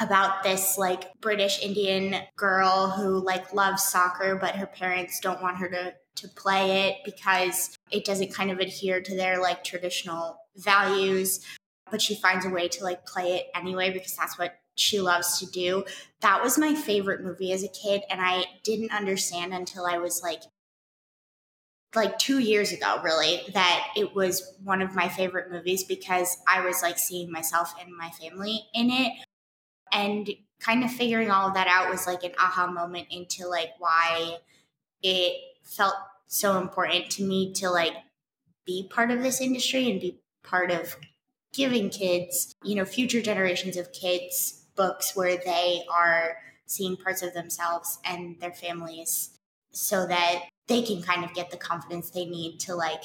about 0.00 0.42
this 0.42 0.78
like 0.78 1.12
British 1.20 1.62
Indian 1.62 2.16
girl 2.36 2.90
who 2.90 3.24
like 3.24 3.52
loves 3.52 3.82
soccer, 3.82 4.36
but 4.36 4.56
her 4.56 4.66
parents 4.66 5.20
don't 5.20 5.42
want 5.42 5.58
her 5.58 5.68
to 5.68 5.94
to 6.16 6.28
play 6.28 6.88
it 6.88 6.96
because 7.04 7.76
it 7.90 8.04
doesn't 8.04 8.34
kind 8.34 8.50
of 8.50 8.58
adhere 8.58 9.00
to 9.00 9.16
their 9.16 9.40
like 9.40 9.64
traditional 9.64 10.36
values. 10.56 11.44
But 11.90 12.02
she 12.02 12.14
finds 12.14 12.44
a 12.44 12.50
way 12.50 12.68
to 12.68 12.84
like 12.84 13.06
play 13.06 13.36
it 13.36 13.46
anyway 13.54 13.90
because 13.90 14.14
that's 14.14 14.38
what 14.38 14.54
she 14.76 15.00
loves 15.00 15.38
to 15.40 15.46
do. 15.46 15.84
That 16.20 16.42
was 16.42 16.58
my 16.58 16.74
favorite 16.74 17.22
movie 17.22 17.52
as 17.52 17.64
a 17.64 17.68
kid, 17.68 18.02
and 18.10 18.20
I 18.22 18.44
didn't 18.64 18.92
understand 18.92 19.52
until 19.52 19.86
I 19.86 19.98
was 19.98 20.22
like 20.22 20.42
like 21.94 22.18
two 22.18 22.38
years 22.38 22.72
ago, 22.72 23.00
really, 23.02 23.42
that 23.52 23.88
it 23.96 24.14
was 24.14 24.56
one 24.62 24.82
of 24.82 24.94
my 24.94 25.08
favorite 25.08 25.50
movies 25.50 25.84
because 25.84 26.36
I 26.48 26.64
was 26.64 26.82
like 26.82 26.98
seeing 26.98 27.30
myself 27.30 27.74
and 27.80 27.96
my 27.96 28.10
family 28.10 28.62
in 28.74 28.90
it. 28.90 29.12
And 29.92 30.30
kind 30.60 30.84
of 30.84 30.90
figuring 30.90 31.30
all 31.30 31.48
of 31.48 31.54
that 31.54 31.66
out 31.66 31.90
was 31.90 32.06
like 32.06 32.22
an 32.22 32.32
aha 32.38 32.68
moment 32.68 33.08
into 33.10 33.48
like 33.48 33.70
why 33.78 34.36
it 35.02 35.36
felt 35.64 35.94
so 36.26 36.60
important 36.60 37.10
to 37.10 37.24
me 37.24 37.52
to 37.54 37.70
like 37.70 37.94
be 38.64 38.88
part 38.88 39.10
of 39.10 39.22
this 39.22 39.40
industry 39.40 39.90
and 39.90 40.00
be 40.00 40.20
part 40.44 40.70
of 40.70 40.96
giving 41.52 41.90
kids, 41.90 42.54
you 42.62 42.76
know, 42.76 42.84
future 42.84 43.20
generations 43.20 43.76
of 43.76 43.92
kids 43.92 44.64
books 44.76 45.16
where 45.16 45.36
they 45.36 45.82
are 45.92 46.36
seeing 46.66 46.96
parts 46.96 47.22
of 47.22 47.34
themselves 47.34 47.98
and 48.04 48.38
their 48.40 48.52
families 48.52 49.36
so 49.72 50.06
that 50.06 50.44
they 50.70 50.82
can 50.82 51.02
kind 51.02 51.24
of 51.24 51.34
get 51.34 51.50
the 51.50 51.56
confidence 51.56 52.10
they 52.10 52.24
need 52.24 52.60
to 52.60 52.76
like 52.76 53.02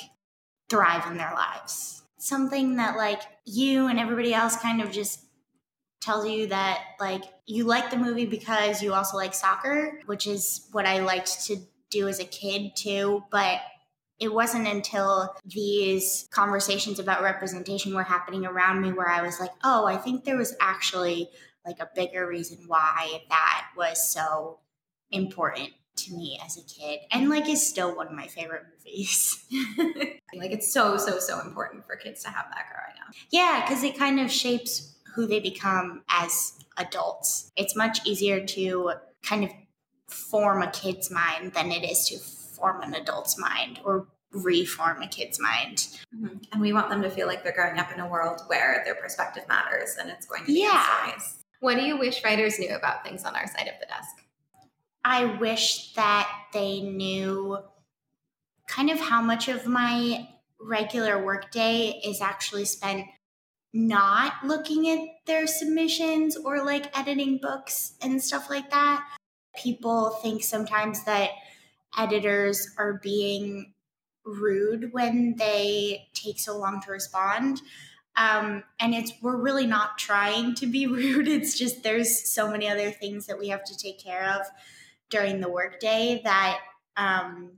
thrive 0.70 1.12
in 1.12 1.18
their 1.18 1.34
lives. 1.34 2.04
Something 2.18 2.76
that 2.78 2.96
like 2.96 3.22
you 3.44 3.88
and 3.88 4.00
everybody 4.00 4.34
else 4.36 4.56
kind 4.56 4.82
of 4.82 4.92
just 4.92 5.20
tells 6.00 6.28
you 6.28 6.46
that 6.48 6.80
like 7.00 7.24
you 7.48 7.64
like 7.64 7.90
the 7.90 7.98
movie 7.98 8.28
because 8.28 8.84
you 8.84 8.94
also 8.94 9.18
like 9.18 9.34
soccer, 9.34 10.00
which 10.06 10.28
is 10.28 10.68
what 10.74 10.86
I 10.86 11.00
liked 11.00 11.46
to 11.48 11.58
do 11.90 12.08
as 12.08 12.20
a 12.20 12.26
kid 12.26 12.76
too, 12.76 13.24
but 13.32 13.60
it 14.20 14.32
wasn't 14.32 14.68
until 14.68 15.36
these 15.44 16.28
conversations 16.32 17.00
about 17.00 17.24
representation 17.24 17.96
were 17.96 18.04
happening 18.04 18.46
around 18.46 18.82
me 18.82 18.94
where 18.94 19.10
I 19.10 19.24
was 19.24 19.40
like, 19.40 19.52
oh, 19.64 19.88
I 19.88 19.98
think 19.98 20.24
there 20.24 20.38
was 20.38 20.56
actually 20.62 21.30
like 21.66 21.80
a 21.80 21.90
bigger 21.96 22.28
reason 22.28 22.60
why 22.68 23.24
that 23.30 23.68
was 23.76 24.14
so 24.14 24.60
important 25.10 25.72
to 25.96 26.14
me 26.14 26.40
as 26.46 26.58
a 26.58 26.64
kid 26.64 27.00
and 27.12 27.30
like 27.30 27.48
is 27.48 27.68
still 27.68 27.96
one 27.96 28.08
of 28.08 28.14
my 28.14 28.28
favorite 28.28 28.64
movies. 28.78 29.46
like 30.36 30.52
it's 30.52 30.72
so 30.72 30.98
so 30.98 31.20
so 31.20 31.40
important 31.42 31.86
for 31.86 31.96
kids 31.96 32.24
to 32.24 32.30
have 32.30 32.46
that 32.50 32.66
growing 32.72 33.00
up. 33.08 33.14
Yeah, 33.32 33.66
cuz 33.68 33.84
it 33.84 33.98
kind 33.98 34.20
of 34.20 34.32
shapes 34.32 34.96
who 35.16 35.26
they 35.26 35.40
become 35.40 36.04
as 36.10 36.54
adults. 36.78 37.52
It's 37.56 37.76
much 37.76 38.06
easier 38.06 38.46
to 38.46 38.94
kind 39.24 39.44
of 39.44 39.52
form 40.08 40.62
a 40.62 40.70
kid's 40.70 41.10
mind 41.10 41.54
than 41.54 41.72
it 41.72 41.90
is 41.90 42.08
to 42.10 42.20
form 42.20 42.82
an 42.82 42.94
adult's 42.94 43.38
mind 43.38 43.80
or 43.84 44.08
reform 44.32 45.02
a 45.02 45.08
kid's 45.08 45.40
mind. 45.40 45.88
Mm-hmm. 46.16 46.38
And 46.52 46.62
we 46.62 46.74
want 46.74 46.90
them 46.90 47.02
to 47.02 47.10
feel 47.10 47.28
like 47.28 47.44
they're 47.44 47.54
growing 47.54 47.80
up 47.80 47.92
in 47.92 48.00
a 48.00 48.08
world 48.08 48.42
where 48.48 48.82
their 48.86 48.96
perspective 48.96 49.44
matters 49.48 49.96
and 50.00 50.10
it's 50.10 50.26
going 50.26 50.42
to 50.42 50.48
be 50.48 50.62
yeah. 50.62 51.18
What 51.62 51.76
do 51.76 51.84
you 51.84 51.98
wish 51.98 52.24
writers 52.24 52.60
knew 52.60 52.76
about 52.76 53.04
things 53.04 53.24
on 53.24 53.36
our 53.36 53.48
side 53.48 53.68
of 53.68 53.80
the 53.80 53.88
desk? 53.88 54.25
I 55.08 55.26
wish 55.26 55.94
that 55.94 56.28
they 56.52 56.82
knew 56.82 57.60
kind 58.68 58.90
of 58.90 59.00
how 59.00 59.22
much 59.22 59.48
of 59.48 59.68
my 59.68 60.28
regular 60.60 61.24
workday 61.24 62.02
is 62.04 62.22
actually 62.22 62.66
spent 62.66 63.06
not 63.72 64.34
looking 64.44 64.90
at 64.90 65.08
their 65.28 65.46
submissions 65.46 66.36
or 66.36 66.66
like 66.66 66.98
editing 66.98 67.38
books 67.38 67.94
and 68.02 68.20
stuff 68.20 68.50
like 68.50 68.72
that. 68.72 69.08
People 69.56 70.10
think 70.24 70.44
sometimes 70.44 71.04
that 71.06 71.30
editors 71.96 72.68
are 72.80 73.00
being 73.04 73.74
rude 74.26 74.92
when 74.92 75.36
they 75.38 76.08
take 76.16 76.40
so 76.40 76.58
long 76.58 76.82
to 76.82 76.92
respond. 76.92 77.62
Um, 78.18 78.64
and 78.80 78.96
it's 78.96 79.12
we're 79.22 79.38
really 79.38 79.68
not 79.68 80.00
trying 80.00 80.56
to 80.56 80.66
be 80.66 80.88
rude. 80.88 81.28
It's 81.28 81.56
just 81.56 81.84
there's 81.84 82.28
so 82.28 82.50
many 82.50 82.68
other 82.68 82.90
things 82.90 83.28
that 83.28 83.38
we 83.38 83.50
have 83.50 83.64
to 83.66 83.78
take 83.78 84.04
care 84.04 84.36
of 84.40 84.48
during 85.10 85.40
the 85.40 85.50
workday 85.50 86.22
that 86.24 86.60
um, 86.98 87.52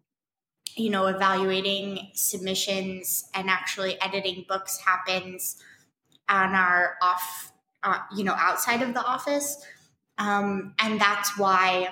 you 0.76 0.90
know 0.90 1.08
evaluating 1.08 2.10
submissions 2.14 3.30
and 3.34 3.50
actually 3.50 4.00
editing 4.02 4.46
books 4.48 4.80
happens 4.80 5.62
on 6.30 6.56
our 6.56 6.96
off 7.02 7.52
uh, 7.84 8.00
you 8.16 8.24
know 8.24 8.36
outside 8.38 8.82
of 8.82 8.94
the 8.94 9.04
office. 9.04 9.66
Um, 10.20 10.74
and 10.80 11.00
that's 11.00 11.38
why 11.38 11.90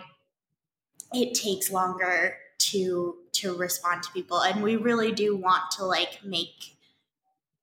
it 1.13 1.35
takes 1.35 1.71
longer 1.71 2.37
to 2.57 3.15
to 3.33 3.55
respond 3.55 4.03
to 4.03 4.11
people. 4.11 4.41
And 4.41 4.63
we 4.63 4.75
really 4.75 5.11
do 5.11 5.35
want 5.35 5.63
to 5.77 5.85
like 5.85 6.19
make 6.23 6.77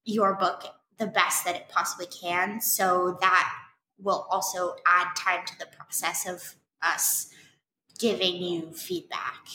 your 0.05 0.35
book 0.35 0.65
the 0.99 1.07
best 1.07 1.45
that 1.45 1.57
it 1.57 1.69
possibly 1.69 2.07
can. 2.07 2.61
So 2.61 3.19
that 3.21 3.53
will 3.99 4.27
also 4.31 4.75
add 4.87 5.09
time 5.17 5.45
to 5.47 5.59
the 5.59 5.67
process 5.67 6.29
of 6.29 6.55
us 6.83 7.32
giving 8.03 8.37
you 8.37 8.73
feedback. 8.73 9.47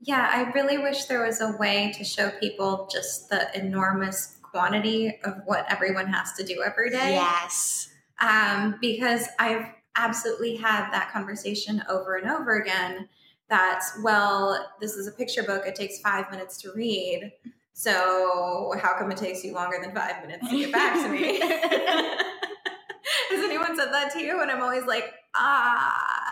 Yeah, 0.00 0.30
I 0.30 0.52
really 0.52 0.76
wish 0.76 1.06
there 1.06 1.24
was 1.24 1.40
a 1.40 1.56
way 1.56 1.92
to 1.96 2.04
show 2.04 2.30
people 2.38 2.88
just 2.92 3.30
the 3.30 3.48
enormous 3.58 4.36
quantity 4.42 5.18
of 5.24 5.40
what 5.46 5.66
everyone 5.70 6.06
has 6.08 6.34
to 6.34 6.44
do 6.44 6.62
every 6.64 6.90
day. 6.90 7.14
Yes. 7.14 7.88
Um, 8.20 8.76
because 8.80 9.26
I've 9.38 9.66
absolutely 9.96 10.56
had 10.56 10.90
that 10.90 11.10
conversation 11.12 11.82
over 11.88 12.16
and 12.16 12.30
over 12.30 12.56
again. 12.56 13.08
that, 13.48 13.80
well, 14.02 14.72
this 14.80 14.94
is 14.96 15.06
a 15.06 15.12
picture 15.12 15.44
book, 15.44 15.62
it 15.66 15.76
takes 15.76 16.00
five 16.00 16.30
minutes 16.32 16.60
to 16.62 16.72
read. 16.74 17.32
So, 17.74 18.74
how 18.82 18.98
come 18.98 19.12
it 19.12 19.18
takes 19.18 19.44
you 19.44 19.54
longer 19.54 19.78
than 19.80 19.94
five 19.94 20.20
minutes 20.20 20.48
to 20.48 20.58
get 20.58 20.72
back 20.72 20.94
to 20.94 21.08
me? 21.08 21.38
Has 23.30 23.44
anyone 23.44 23.76
said 23.76 23.92
that 23.92 24.12
to 24.14 24.20
you? 24.20 24.42
And 24.42 24.50
I'm 24.50 24.62
always 24.62 24.84
like, 24.84 25.12
ah, 25.34 26.25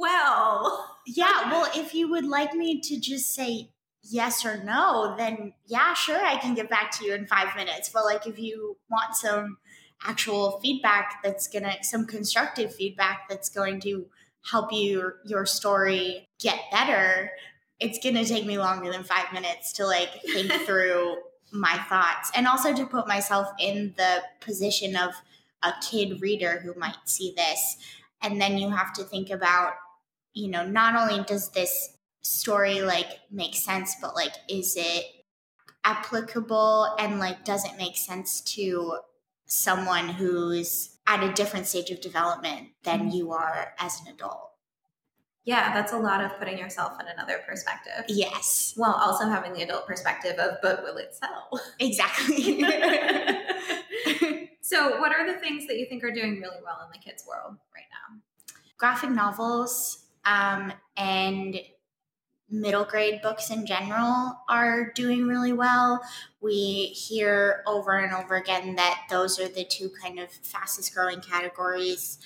well. 0.00 0.86
Yeah, 1.06 1.50
well, 1.50 1.68
if 1.74 1.94
you 1.94 2.08
would 2.10 2.26
like 2.26 2.52
me 2.52 2.78
to 2.82 3.00
just 3.00 3.34
say 3.34 3.70
yes 4.02 4.44
or 4.44 4.62
no, 4.62 5.14
then 5.16 5.54
yeah, 5.66 5.94
sure, 5.94 6.22
I 6.22 6.36
can 6.36 6.54
get 6.54 6.70
back 6.70 6.92
to 6.98 7.06
you 7.06 7.14
in 7.14 7.26
five 7.26 7.56
minutes. 7.56 7.88
But 7.88 8.04
like, 8.04 8.26
if 8.26 8.38
you 8.38 8.76
want 8.90 9.16
some 9.16 9.56
actual 10.04 10.60
feedback 10.60 11.20
that's 11.24 11.48
gonna, 11.48 11.82
some 11.82 12.06
constructive 12.06 12.72
feedback 12.74 13.28
that's 13.28 13.48
going 13.48 13.80
to 13.80 14.06
help 14.50 14.72
you 14.72 15.14
your 15.24 15.46
story 15.46 16.28
get 16.38 16.60
better, 16.70 17.32
it's 17.80 17.98
gonna 17.98 18.24
take 18.24 18.46
me 18.46 18.58
longer 18.58 18.92
than 18.92 19.02
five 19.02 19.32
minutes 19.32 19.72
to 19.72 19.86
like 19.86 20.22
think 20.22 20.52
through 20.66 21.16
my 21.50 21.76
thoughts 21.88 22.30
and 22.36 22.46
also 22.46 22.74
to 22.74 22.86
put 22.86 23.08
myself 23.08 23.48
in 23.58 23.94
the 23.96 24.22
position 24.40 24.96
of 24.96 25.14
a 25.62 25.72
kid 25.82 26.20
reader 26.20 26.60
who 26.60 26.74
might 26.78 26.96
see 27.06 27.34
this. 27.36 27.76
And 28.22 28.40
then 28.40 28.58
you 28.58 28.70
have 28.70 28.92
to 28.94 29.04
think 29.04 29.30
about, 29.30 29.72
you 30.34 30.48
know, 30.48 30.66
not 30.66 30.96
only 30.96 31.24
does 31.24 31.50
this 31.50 31.96
story 32.22 32.82
like 32.82 33.08
make 33.30 33.54
sense, 33.54 33.96
but 34.00 34.14
like, 34.14 34.32
is 34.48 34.76
it 34.76 35.04
applicable 35.84 36.94
and 36.98 37.18
like, 37.18 37.44
does 37.44 37.64
it 37.64 37.76
make 37.76 37.96
sense 37.96 38.40
to 38.42 38.98
someone 39.46 40.08
who's 40.08 40.98
at 41.06 41.24
a 41.24 41.32
different 41.32 41.66
stage 41.66 41.90
of 41.90 42.00
development 42.00 42.68
than 42.84 43.00
mm-hmm. 43.00 43.16
you 43.16 43.32
are 43.32 43.72
as 43.78 44.00
an 44.00 44.12
adult? 44.12 44.46
Yeah, 45.44 45.72
that's 45.72 45.92
a 45.92 45.98
lot 45.98 46.22
of 46.22 46.38
putting 46.38 46.58
yourself 46.58 47.00
in 47.00 47.06
another 47.08 47.40
perspective. 47.48 48.04
Yes, 48.08 48.74
While 48.76 48.92
also 48.92 49.24
having 49.24 49.54
the 49.54 49.62
adult 49.62 49.86
perspective 49.86 50.38
of, 50.38 50.58
but 50.62 50.82
will 50.82 50.98
it 50.98 51.14
sell? 51.14 51.60
exactly. 51.80 52.60
so, 54.60 55.00
what 55.00 55.12
are 55.12 55.26
the 55.26 55.38
things 55.40 55.66
that 55.66 55.78
you 55.78 55.86
think 55.88 56.04
are 56.04 56.12
doing 56.12 56.40
really 56.40 56.58
well 56.62 56.82
in 56.84 56.90
the 56.92 56.98
kids' 57.02 57.24
world 57.26 57.56
right 57.74 57.88
now? 57.90 58.20
graphic 58.80 59.10
novels 59.10 60.06
um, 60.24 60.72
and 60.96 61.60
middle 62.50 62.84
grade 62.84 63.22
books 63.22 63.50
in 63.50 63.64
general 63.64 64.36
are 64.48 64.92
doing 64.94 65.26
really 65.26 65.52
well. 65.52 66.02
We 66.40 66.86
hear 66.86 67.62
over 67.66 67.96
and 67.98 68.12
over 68.12 68.34
again 68.36 68.74
that 68.74 69.06
those 69.08 69.38
are 69.38 69.48
the 69.48 69.64
two 69.64 69.90
kind 70.02 70.18
of 70.18 70.30
fastest 70.30 70.94
growing 70.94 71.20
categories. 71.20 72.18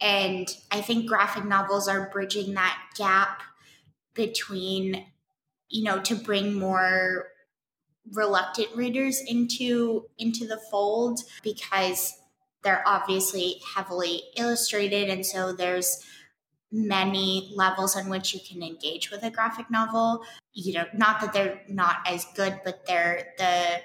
And 0.00 0.48
I 0.70 0.80
think 0.80 1.08
graphic 1.08 1.44
novels 1.44 1.88
are 1.88 2.10
bridging 2.10 2.54
that 2.54 2.78
gap 2.96 3.42
between, 4.14 5.06
you 5.68 5.84
know, 5.84 6.00
to 6.00 6.14
bring 6.14 6.58
more 6.58 7.28
reluctant 8.12 8.74
readers 8.74 9.22
into 9.26 10.06
into 10.18 10.46
the 10.46 10.60
fold 10.70 11.20
because 11.42 12.14
they're 12.64 12.82
obviously 12.86 13.60
heavily 13.74 14.22
illustrated 14.36 15.08
and 15.08 15.24
so 15.24 15.52
there's 15.52 16.04
many 16.72 17.52
levels 17.54 17.96
in 17.96 18.08
which 18.08 18.32
you 18.32 18.40
can 18.40 18.62
engage 18.62 19.10
with 19.10 19.22
a 19.22 19.30
graphic 19.30 19.70
novel. 19.70 20.22
You 20.52 20.74
know 20.74 20.84
not 20.94 21.20
that 21.20 21.32
they're 21.32 21.62
not 21.68 21.98
as 22.06 22.26
good 22.36 22.60
but 22.64 22.86
they're 22.86 23.28
the 23.38 23.80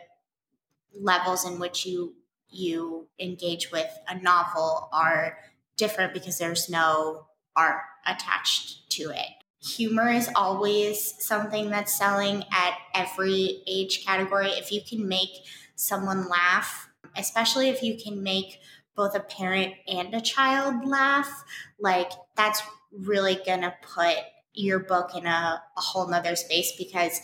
levels 0.99 1.45
in 1.45 1.59
which 1.59 1.85
you 1.85 2.15
you 2.49 3.07
engage 3.19 3.71
with 3.71 3.89
a 4.07 4.21
novel 4.21 4.89
are 4.93 5.37
different 5.77 6.13
because 6.13 6.37
there's 6.37 6.69
no 6.69 7.27
art 7.55 7.81
attached 8.05 8.89
to 8.91 9.09
it. 9.09 9.27
Humor 9.75 10.09
is 10.09 10.29
always 10.35 11.15
something 11.19 11.69
that's 11.69 11.97
selling 11.97 12.43
at 12.51 12.77
every 12.93 13.63
age 13.67 14.05
category. 14.05 14.49
If 14.49 14.71
you 14.71 14.81
can 14.87 15.07
make 15.07 15.31
someone 15.75 16.29
laugh 16.29 16.87
especially 17.15 17.69
if 17.69 17.81
you 17.81 17.97
can 18.01 18.21
make 18.23 18.59
both 18.95 19.15
a 19.15 19.19
parent 19.19 19.73
and 19.87 20.13
a 20.13 20.21
child 20.21 20.85
laugh, 20.85 21.43
like 21.79 22.11
that's 22.35 22.61
really 22.91 23.39
gonna 23.45 23.73
put 23.81 24.15
your 24.53 24.79
book 24.79 25.15
in 25.15 25.25
a, 25.25 25.61
a 25.77 25.81
whole 25.81 26.07
nother 26.07 26.35
space 26.35 26.73
because 26.77 27.21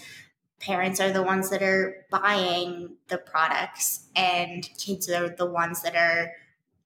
parents 0.60 1.00
are 1.00 1.12
the 1.12 1.24
ones 1.24 1.50
that 1.50 1.64
are 1.64 2.06
buying 2.12 2.96
the 3.08 3.18
products 3.18 4.08
and 4.16 4.70
kids 4.78 5.10
are 5.10 5.30
the 5.30 5.46
ones 5.46 5.82
that 5.82 5.96
are 5.96 6.34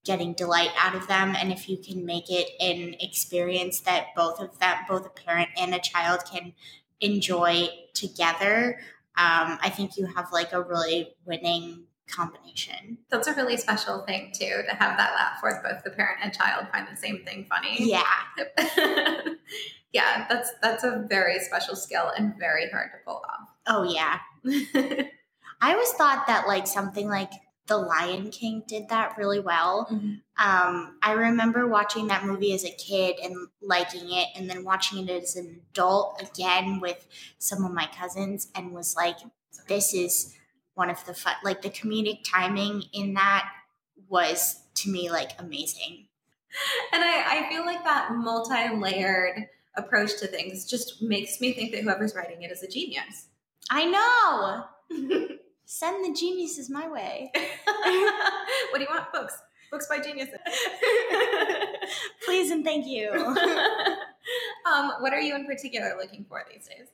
getting 0.05 0.33
delight 0.33 0.69
out 0.79 0.95
of 0.95 1.07
them. 1.07 1.35
And 1.35 1.51
if 1.51 1.67
you 1.67 1.77
can 1.77 2.05
make 2.05 2.29
it 2.29 2.47
an 2.59 2.95
experience 2.99 3.81
that 3.81 4.07
both 4.15 4.39
of 4.39 4.57
them 4.59 4.77
both 4.87 5.05
a 5.05 5.09
parent 5.09 5.49
and 5.57 5.73
a 5.73 5.79
child 5.79 6.21
can 6.31 6.53
enjoy 7.01 7.67
together 7.93 8.79
um, 9.17 9.57
i 9.61 9.69
think 9.69 9.97
you 9.97 10.05
have 10.05 10.31
like 10.31 10.53
a 10.53 10.61
really 10.61 11.13
winning 11.25 11.83
combination. 12.07 12.97
That's 13.09 13.27
a 13.27 13.33
really 13.33 13.57
special 13.57 14.01
thing 14.01 14.31
too 14.33 14.61
to 14.69 14.75
have 14.75 14.97
that 14.97 15.13
laugh 15.13 15.37
where 15.41 15.61
both 15.63 15.83
the 15.83 15.91
parent 15.91 16.19
and 16.21 16.33
child 16.33 16.67
find 16.71 16.87
the 16.91 16.97
same 16.97 17.23
thing 17.25 17.45
funny. 17.49 17.75
Yeah. 17.79 18.03
yeah, 19.93 20.25
that's 20.29 20.51
that's 20.61 20.83
a 20.83 21.05
very 21.09 21.39
special 21.39 21.75
skill 21.75 22.11
and 22.17 22.37
very 22.37 22.69
hard 22.69 22.91
to 22.91 22.97
pull 23.05 23.23
off. 23.29 23.49
Oh 23.67 23.83
yeah. 23.83 24.19
I 25.61 25.71
always 25.73 25.91
thought 25.93 26.27
that 26.27 26.47
like 26.47 26.67
something 26.67 27.07
like 27.07 27.31
The 27.67 27.77
Lion 27.77 28.29
King 28.29 28.63
did 28.67 28.89
that 28.89 29.17
really 29.17 29.39
well. 29.39 29.87
Mm-hmm. 29.91 30.15
Um, 30.37 30.97
I 31.01 31.13
remember 31.13 31.67
watching 31.67 32.07
that 32.07 32.25
movie 32.25 32.53
as 32.53 32.65
a 32.65 32.71
kid 32.71 33.15
and 33.23 33.47
liking 33.61 34.11
it, 34.11 34.27
and 34.35 34.49
then 34.49 34.63
watching 34.63 35.07
it 35.07 35.23
as 35.23 35.35
an 35.35 35.61
adult 35.71 36.21
again 36.21 36.79
with 36.81 37.07
some 37.39 37.63
of 37.63 37.71
my 37.71 37.87
cousins, 37.97 38.49
and 38.53 38.73
was 38.73 38.95
like, 38.95 39.17
"This 39.67 39.93
is 39.93 40.35
one 40.75 40.89
of 40.89 41.03
the 41.05 41.13
fun, 41.13 41.33
like 41.43 41.61
the 41.61 41.69
comedic 41.69 42.19
timing 42.23 42.83
in 42.93 43.13
that 43.15 43.49
was 44.07 44.61
to 44.75 44.89
me 44.89 45.09
like 45.09 45.31
amazing. 45.39 46.05
And 46.93 47.03
I, 47.03 47.45
I 47.45 47.49
feel 47.49 47.65
like 47.65 47.83
that 47.83 48.13
multi-layered 48.13 49.47
approach 49.75 50.17
to 50.19 50.27
things 50.27 50.65
just 50.65 51.01
makes 51.01 51.41
me 51.41 51.53
think 51.53 51.71
that 51.73 51.83
whoever's 51.83 52.15
writing 52.15 52.43
it 52.43 52.51
is 52.51 52.63
a 52.63 52.67
genius. 52.67 53.27
I 53.69 53.85
know. 53.85 54.65
Send 55.65 56.05
the 56.05 56.17
geniuses 56.17 56.69
my 56.69 56.87
way. 56.87 57.31
what 57.33 58.75
do 58.75 58.81
you 58.81 58.87
want? 58.89 59.11
Books. 59.11 59.37
Books 59.71 59.87
by 59.87 59.99
geniuses. 59.99 60.35
Please 62.25 62.51
and 62.51 62.63
thank 62.63 62.85
you. 62.85 63.09
um, 63.11 64.91
what 64.99 65.11
are 65.11 65.19
you 65.19 65.35
in 65.35 65.45
particular 65.45 65.95
looking 65.99 66.25
for 66.29 66.45
these 66.51 66.67
days? 66.67 66.87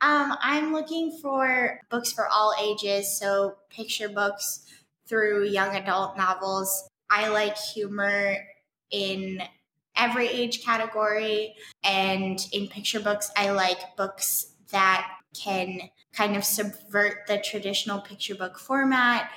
Um, 0.00 0.36
I'm 0.40 0.72
looking 0.72 1.18
for 1.20 1.80
books 1.90 2.12
for 2.12 2.28
all 2.28 2.54
ages, 2.60 3.18
so 3.18 3.56
picture 3.68 4.08
books 4.08 4.64
through 5.08 5.44
young 5.44 5.74
adult 5.74 6.16
novels. 6.16 6.88
I 7.10 7.28
like 7.28 7.56
humor 7.56 8.36
in 8.90 9.42
every 9.96 10.28
age 10.28 10.64
category, 10.64 11.54
and 11.82 12.38
in 12.52 12.68
picture 12.68 13.00
books, 13.00 13.30
I 13.36 13.50
like 13.50 13.96
books 13.96 14.52
that 14.70 15.08
can 15.34 15.80
kind 16.12 16.36
of 16.36 16.44
subvert 16.44 17.26
the 17.26 17.38
traditional 17.38 18.00
picture 18.00 18.34
book 18.34 18.58
format. 18.58 19.30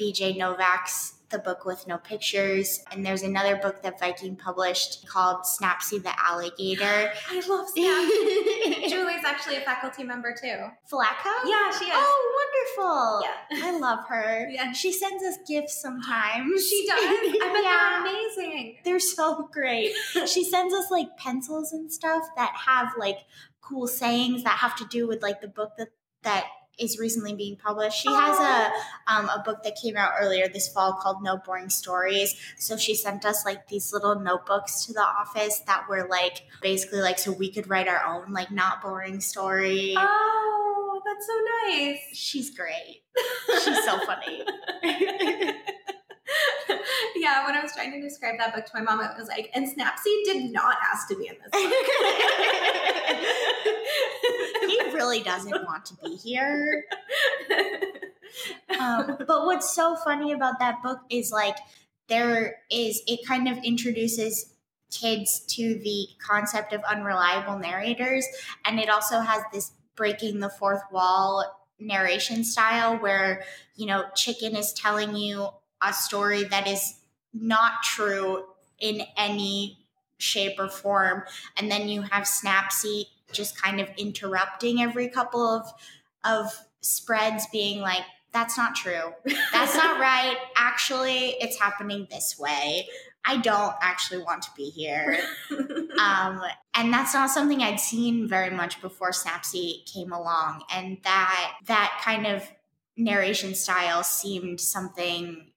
BJ 0.00 0.36
Novak's 0.36 1.14
the 1.30 1.38
book 1.38 1.66
with 1.66 1.86
no 1.86 1.98
pictures. 1.98 2.82
And 2.90 3.04
there's 3.04 3.22
another 3.22 3.56
book 3.56 3.82
that 3.82 4.00
Viking 4.00 4.34
published 4.36 5.06
called 5.06 5.44
Snappsy 5.44 6.02
the 6.02 6.12
Alligator. 6.18 7.12
I 7.30 7.42
love 7.46 7.66
Snappsy. 7.76 8.88
Julie's 8.88 9.24
actually 9.26 9.56
a 9.56 9.60
faculty 9.60 10.04
member 10.04 10.32
too. 10.34 10.56
Falatko? 10.90 11.32
Yeah, 11.46 11.70
she 11.78 11.84
is. 11.84 11.92
Oh, 11.92 12.46
wonderful. 12.78 13.30
Yeah. 13.60 13.66
I 13.66 13.78
love 13.78 14.06
her. 14.08 14.48
Yeah. 14.48 14.72
She 14.72 14.92
sends 14.92 15.22
us 15.22 15.36
gifts 15.46 15.80
sometimes. 15.82 16.66
She 16.66 16.86
does. 16.86 16.98
I 16.98 17.50
bet 17.52 17.62
Yeah. 17.64 18.00
they're 18.02 18.46
amazing. 18.50 18.76
They're 18.84 19.00
so 19.00 19.48
great. 19.52 19.92
she 20.26 20.44
sends 20.44 20.72
us 20.72 20.90
like 20.90 21.08
pencils 21.18 21.72
and 21.72 21.92
stuff 21.92 22.22
that 22.36 22.54
have 22.66 22.88
like 22.98 23.18
cool 23.60 23.86
sayings 23.86 24.44
that 24.44 24.58
have 24.58 24.76
to 24.76 24.86
do 24.86 25.06
with 25.06 25.22
like 25.22 25.42
the 25.42 25.48
book 25.48 25.72
that 25.76 25.88
that 26.22 26.46
is 26.78 26.98
recently 26.98 27.34
being 27.34 27.56
published. 27.56 27.98
She 27.98 28.08
has 28.08 28.38
a 28.38 29.12
um, 29.12 29.28
a 29.28 29.42
book 29.44 29.62
that 29.64 29.76
came 29.80 29.96
out 29.96 30.12
earlier 30.20 30.48
this 30.48 30.68
fall 30.68 30.94
called 30.94 31.22
No 31.22 31.38
Boring 31.38 31.70
Stories. 31.70 32.34
So 32.58 32.76
she 32.76 32.94
sent 32.94 33.24
us 33.24 33.44
like 33.44 33.68
these 33.68 33.92
little 33.92 34.18
notebooks 34.20 34.86
to 34.86 34.92
the 34.92 35.02
office 35.02 35.60
that 35.66 35.88
were 35.88 36.06
like 36.08 36.42
basically 36.62 37.00
like 37.00 37.18
so 37.18 37.32
we 37.32 37.50
could 37.50 37.68
write 37.68 37.88
our 37.88 38.04
own 38.04 38.32
like 38.32 38.50
not 38.50 38.82
boring 38.82 39.20
story. 39.20 39.94
Oh, 39.96 41.00
that's 41.04 41.26
so 41.26 41.76
nice. 41.76 42.00
She's 42.12 42.50
great. 42.50 43.02
She's 43.64 43.84
so 43.84 43.98
funny. 44.04 44.44
yeah, 47.16 47.46
when 47.46 47.54
I 47.54 47.62
was 47.62 47.72
trying 47.72 47.92
to 47.92 48.00
describe 48.00 48.38
that 48.38 48.54
book 48.54 48.64
to 48.66 48.70
my 48.74 48.80
mom, 48.80 49.00
it 49.00 49.10
was 49.18 49.28
like, 49.28 49.50
and 49.54 49.66
Snappsy 49.66 50.24
did 50.24 50.52
not 50.52 50.76
ask 50.92 51.08
to 51.08 51.16
be 51.16 51.28
in 51.28 51.36
this 51.42 51.52
he 54.68 54.78
really 54.92 55.22
doesn't 55.22 55.64
want 55.64 55.86
to 55.86 55.94
be 55.96 56.14
here. 56.16 56.84
Um, 58.78 59.16
but 59.18 59.46
what's 59.46 59.74
so 59.74 59.96
funny 59.96 60.32
about 60.32 60.58
that 60.58 60.82
book 60.82 61.00
is 61.10 61.32
like 61.32 61.56
there 62.08 62.56
is 62.70 63.02
it 63.06 63.26
kind 63.26 63.48
of 63.48 63.58
introduces 63.58 64.54
kids 64.90 65.40
to 65.40 65.78
the 65.82 66.06
concept 66.26 66.72
of 66.72 66.82
unreliable 66.84 67.58
narrators 67.58 68.26
and 68.64 68.78
it 68.78 68.88
also 68.88 69.20
has 69.20 69.42
this 69.52 69.72
breaking 69.96 70.40
the 70.40 70.48
fourth 70.48 70.82
wall 70.90 71.66
narration 71.78 72.42
style 72.42 72.96
where 72.96 73.44
you 73.76 73.86
know 73.86 74.04
chicken 74.14 74.56
is 74.56 74.72
telling 74.72 75.14
you 75.14 75.48
a 75.82 75.92
story 75.92 76.44
that 76.44 76.66
is 76.66 76.94
not 77.32 77.82
true 77.82 78.44
in 78.78 79.02
any 79.16 79.78
shape 80.18 80.58
or 80.58 80.68
form. 80.68 81.22
And 81.56 81.70
then 81.70 81.88
you 81.88 82.02
have 82.02 82.24
snappsy 82.24 83.04
just 83.32 83.60
kind 83.60 83.80
of 83.80 83.88
interrupting 83.96 84.80
every 84.80 85.08
couple 85.08 85.46
of 85.46 85.70
of 86.24 86.50
spreads 86.80 87.46
being 87.52 87.80
like 87.80 88.02
that's 88.32 88.58
not 88.58 88.74
true. 88.74 89.12
That's 89.52 89.74
not 89.74 90.00
right. 90.00 90.36
Actually 90.56 91.36
it's 91.40 91.58
happening 91.58 92.06
this 92.10 92.38
way. 92.38 92.86
I 93.24 93.36
don't 93.36 93.74
actually 93.82 94.22
want 94.22 94.42
to 94.42 94.50
be 94.56 94.70
here. 94.70 95.18
Um, 95.98 96.40
and 96.74 96.92
that's 96.92 97.12
not 97.12 97.28
something 97.28 97.60
i'd 97.60 97.80
seen 97.80 98.28
very 98.28 98.50
much 98.50 98.80
before 98.80 99.10
snappsy 99.10 99.84
came 99.92 100.12
along. 100.12 100.62
And 100.72 100.98
that 101.02 101.54
that 101.66 102.00
kind 102.04 102.24
of 102.24 102.48
narration 102.96 103.56
style 103.56 104.04
seemed 104.04 104.60
something 104.60 105.50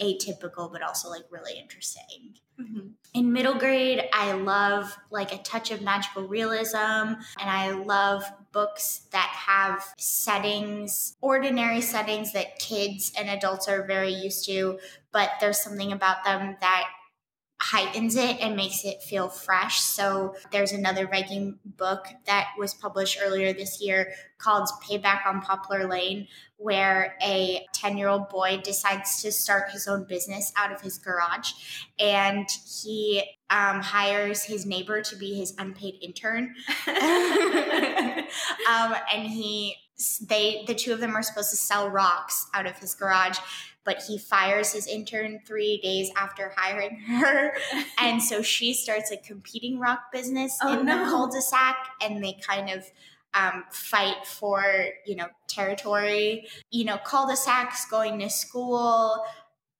atypical 0.00 0.70
but 0.72 0.82
also 0.82 1.08
like 1.08 1.24
really 1.30 1.58
interesting 1.58 2.34
Mhm. 2.58 2.92
in 3.12 3.32
middle 3.32 3.54
grade 3.54 4.08
i 4.14 4.32
love 4.32 4.96
like 5.10 5.30
a 5.32 5.38
touch 5.38 5.70
of 5.70 5.82
magical 5.82 6.22
realism 6.22 6.76
and 6.78 7.18
i 7.38 7.70
love 7.70 8.24
books 8.52 9.02
that 9.10 9.28
have 9.28 9.84
settings 9.98 11.16
ordinary 11.20 11.80
settings 11.82 12.32
that 12.32 12.58
kids 12.58 13.12
and 13.18 13.28
adults 13.28 13.68
are 13.68 13.86
very 13.86 14.12
used 14.12 14.46
to 14.46 14.78
but 15.12 15.30
there's 15.40 15.60
something 15.60 15.92
about 15.92 16.24
them 16.24 16.56
that 16.60 16.88
heightens 17.60 18.16
it 18.16 18.38
and 18.40 18.54
makes 18.54 18.84
it 18.84 19.02
feel 19.02 19.28
fresh. 19.28 19.80
So 19.80 20.34
there's 20.52 20.72
another 20.72 21.06
viking 21.06 21.58
book 21.64 22.06
that 22.26 22.48
was 22.58 22.74
published 22.74 23.18
earlier 23.22 23.52
this 23.52 23.80
year 23.80 24.12
called 24.38 24.68
payback 24.84 25.26
on 25.26 25.40
poplar 25.40 25.86
lane 25.86 26.28
where 26.58 27.16
a 27.22 27.66
10 27.72 27.96
year 27.96 28.08
old 28.08 28.28
boy 28.28 28.60
decides 28.62 29.22
to 29.22 29.32
start 29.32 29.70
his 29.70 29.88
own 29.88 30.04
business 30.04 30.52
out 30.56 30.72
of 30.72 30.80
his 30.82 30.98
garage. 30.98 31.52
And 31.98 32.48
he 32.82 33.22
um, 33.48 33.80
hires 33.80 34.42
his 34.42 34.66
neighbor 34.66 35.00
to 35.02 35.16
be 35.16 35.34
his 35.34 35.54
unpaid 35.58 35.94
intern. 36.02 36.54
Um, 38.68 38.96
and 39.14 39.28
he 39.28 39.76
they 40.26 40.64
the 40.66 40.74
two 40.74 40.92
of 40.92 41.00
them 41.00 41.16
are 41.16 41.22
supposed 41.22 41.50
to 41.50 41.56
sell 41.56 41.88
rocks 41.88 42.48
out 42.52 42.66
of 42.66 42.78
his 42.78 42.94
garage 42.94 43.38
but 43.86 44.02
he 44.02 44.18
fires 44.18 44.72
his 44.72 44.86
intern 44.88 45.40
three 45.46 45.78
days 45.78 46.10
after 46.16 46.52
hiring 46.56 46.98
her. 46.98 47.54
And 47.98 48.22
so 48.22 48.42
she 48.42 48.74
starts 48.74 49.10
a 49.10 49.16
competing 49.16 49.78
rock 49.78 50.12
business 50.12 50.58
Oh, 50.62 50.78
in 50.78 50.84
the 50.84 50.92
cul-de-sac 50.92 51.76
and 52.02 52.22
they 52.22 52.34
kind 52.46 52.68
of 52.68 52.84
um, 53.32 53.64
fight 53.70 54.26
for 54.26 54.62
you 55.06 55.16
know 55.16 55.28
territory. 55.48 56.48
You 56.70 56.84
know 56.84 56.98
cul-de-sacs 56.98 57.88
going 57.88 58.18
to 58.18 58.28
school 58.28 59.24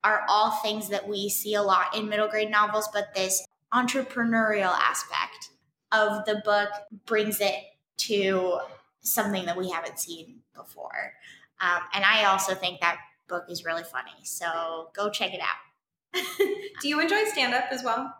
are 0.03 0.23
all 0.29 0.51
things 0.51 0.89
that 0.89 1.07
we 1.07 1.27
see 1.29 1.53
a 1.55 1.61
lot 1.61 1.95
in 1.95 2.07
middle 2.07 2.27
grade 2.27 2.49
novels 2.51 2.87
but 2.93 3.13
this 3.13 3.45
entrepreneurial 3.73 4.73
aspect 4.73 5.49
of 5.91 6.23
the 6.25 6.41
book 6.45 6.69
brings 7.05 7.41
it 7.41 7.55
to 7.97 8.59
something 9.01 9.45
that 9.45 9.57
we 9.57 9.69
haven't 9.69 9.99
seen 9.99 10.39
before. 10.55 11.13
Um, 11.59 11.81
and 11.93 12.05
i 12.05 12.25
also 12.25 12.53
think 12.53 12.79
that 12.81 12.97
book 13.27 13.45
is 13.49 13.65
really 13.65 13.83
funny 13.83 14.11
so 14.23 14.89
go 14.95 15.09
check 15.09 15.33
it 15.33 15.41
out 15.41 16.23
Do 16.81 16.87
you 16.87 16.99
enjoy 16.99 17.23
stand 17.25 17.53
up 17.53 17.65
as 17.71 17.83
well? 17.83 18.13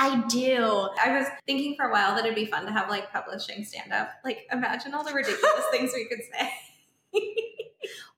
i 0.00 0.22
do 0.28 0.88
I 1.04 1.18
was 1.18 1.26
thinking 1.46 1.76
for 1.76 1.84
a 1.86 1.92
while 1.92 2.16
that 2.16 2.24
it'd 2.24 2.34
be 2.34 2.46
fun 2.46 2.64
to 2.64 2.72
have 2.72 2.88
like 2.88 3.12
publishing 3.12 3.64
stand 3.64 3.92
up. 3.92 4.08
Like, 4.24 4.48
imagine 4.50 4.94
all 4.94 5.04
the 5.04 5.12
ridiculous 5.12 5.64
things 5.70 5.92
we 5.94 6.06
could 6.06 6.20
say. 6.32 6.50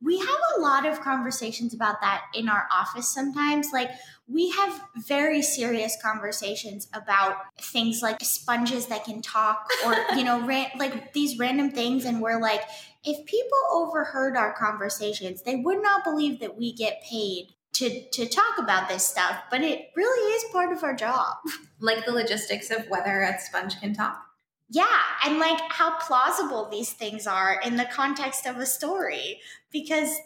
we 0.02 0.18
have 0.18 0.40
a 0.56 0.60
lot 0.60 0.86
of 0.86 1.00
conversations 1.00 1.74
about 1.74 2.00
that 2.00 2.22
in 2.34 2.48
our 2.48 2.66
office 2.72 3.08
sometimes. 3.08 3.72
Like 3.72 3.90
we 4.26 4.50
have 4.50 4.80
very 5.06 5.42
serious 5.42 5.96
conversations 6.02 6.88
about 6.92 7.36
things 7.60 8.00
like 8.02 8.18
sponges 8.22 8.86
that 8.86 9.04
can 9.04 9.22
talk 9.22 9.68
or 9.84 9.94
you 10.16 10.24
know 10.24 10.44
ran- 10.44 10.70
like 10.78 11.12
these 11.12 11.38
random 11.38 11.70
things. 11.70 12.04
And 12.04 12.20
we're 12.20 12.40
like 12.40 12.62
if 13.04 13.24
people 13.26 13.58
overheard 13.72 14.36
our 14.36 14.52
conversations 14.54 15.42
they 15.42 15.56
would 15.56 15.82
not 15.82 16.04
believe 16.04 16.40
that 16.40 16.56
we 16.56 16.72
get 16.72 17.02
paid 17.02 17.54
to 17.74 18.08
to 18.10 18.26
talk 18.26 18.58
about 18.58 18.88
this 18.88 19.06
stuff. 19.06 19.42
But 19.50 19.62
it 19.62 19.90
really 19.96 20.32
is 20.34 20.44
part 20.52 20.72
of 20.72 20.82
our 20.82 20.94
job. 20.94 21.36
Like 21.80 22.04
the 22.04 22.12
logistics 22.12 22.70
of 22.70 22.86
whether 22.88 23.22
a 23.22 23.38
sponge 23.40 23.80
can 23.80 23.94
talk. 23.94 24.31
Yeah, 24.72 24.87
and 25.26 25.38
like 25.38 25.61
how 25.68 25.98
plausible 25.98 26.66
these 26.70 26.94
things 26.94 27.26
are 27.26 27.61
in 27.62 27.76
the 27.76 27.85
context 27.85 28.46
of 28.46 28.56
a 28.56 28.64
story 28.64 29.38
because 29.70 30.16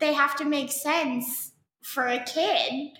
they 0.00 0.12
have 0.12 0.34
to 0.38 0.44
make 0.44 0.72
sense 0.72 1.52
for 1.82 2.08
a 2.08 2.18
kid. 2.24 2.90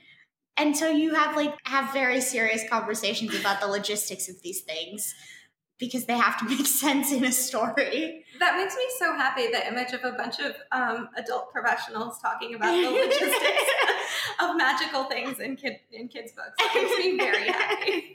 And 0.56 0.76
so 0.76 0.88
you 0.88 1.14
have 1.14 1.34
like 1.34 1.54
have 1.64 1.92
very 1.92 2.20
serious 2.20 2.62
conversations 2.70 3.34
about 3.34 3.60
the 3.60 3.66
logistics 3.66 4.28
of 4.28 4.42
these 4.42 4.60
things 4.60 5.12
because 5.76 6.04
they 6.04 6.16
have 6.16 6.38
to 6.38 6.44
make 6.48 6.66
sense 6.84 7.10
in 7.10 7.24
a 7.24 7.32
story. 7.32 8.24
That 8.38 8.56
makes 8.56 8.76
me 8.76 8.84
so 9.00 9.16
happy. 9.16 9.48
The 9.48 9.66
image 9.66 9.92
of 9.92 10.04
a 10.04 10.12
bunch 10.12 10.38
of 10.38 10.54
um, 10.70 11.08
adult 11.16 11.52
professionals 11.52 12.20
talking 12.20 12.54
about 12.54 12.70
the 12.70 12.90
logistics 12.90 13.70
of 14.40 14.56
magical 14.56 15.04
things 15.04 15.40
in 15.40 15.56
kid 15.56 15.80
in 15.90 16.06
kids' 16.06 16.30
books. 16.30 16.54
That 16.58 16.72
makes 16.76 16.96
me 16.96 17.16
very 17.16 17.48
happy. 17.48 18.14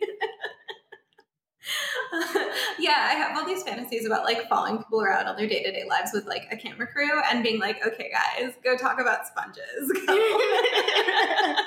yeah, 2.79 3.09
I 3.09 3.15
have 3.15 3.37
all 3.37 3.45
these 3.45 3.63
fantasies 3.63 4.05
about 4.05 4.23
like 4.23 4.47
following 4.49 4.77
people 4.77 5.01
around 5.01 5.27
on 5.27 5.35
their 5.35 5.47
day 5.47 5.63
to 5.63 5.71
day 5.71 5.83
lives 5.87 6.11
with 6.13 6.25
like 6.25 6.47
a 6.51 6.57
camera 6.57 6.87
crew 6.87 7.21
and 7.31 7.43
being 7.43 7.59
like, 7.59 7.85
okay, 7.85 8.11
guys, 8.11 8.53
go 8.63 8.77
talk 8.77 8.99
about 8.99 9.27
sponges. 9.27 9.91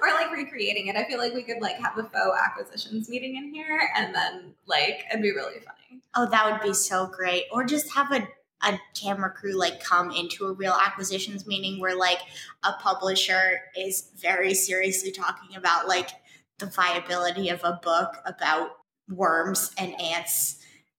Or 0.00 0.14
like 0.14 0.30
recreating 0.30 0.86
it. 0.86 0.94
I 0.94 1.04
feel 1.04 1.18
like 1.18 1.34
we 1.34 1.42
could 1.42 1.60
like 1.60 1.74
have 1.76 1.98
a 1.98 2.04
faux 2.04 2.38
acquisitions 2.40 3.08
meeting 3.08 3.36
in 3.36 3.52
here 3.52 3.90
and 3.96 4.14
then 4.14 4.54
like 4.66 5.04
it'd 5.10 5.22
be 5.22 5.32
really 5.32 5.58
funny. 5.58 6.00
Oh, 6.14 6.28
that 6.30 6.50
would 6.50 6.60
be 6.62 6.72
so 6.72 7.06
great. 7.08 7.46
Or 7.50 7.64
just 7.64 7.92
have 7.94 8.12
a 8.12 8.28
a 8.62 8.78
camera 8.94 9.30
crew 9.30 9.56
like 9.56 9.82
come 9.82 10.10
into 10.10 10.46
a 10.46 10.52
real 10.52 10.72
acquisitions 10.72 11.46
meeting 11.46 11.80
where 11.80 11.96
like 11.96 12.18
a 12.64 12.72
publisher 12.74 13.60
is 13.76 14.10
very 14.16 14.54
seriously 14.54 15.12
talking 15.12 15.56
about 15.56 15.86
like 15.86 16.10
the 16.58 16.66
viability 16.66 17.48
of 17.48 17.60
a 17.64 17.80
book 17.82 18.16
about 18.26 18.70
worms 19.08 19.72
and 19.78 19.98
ants 20.00 20.58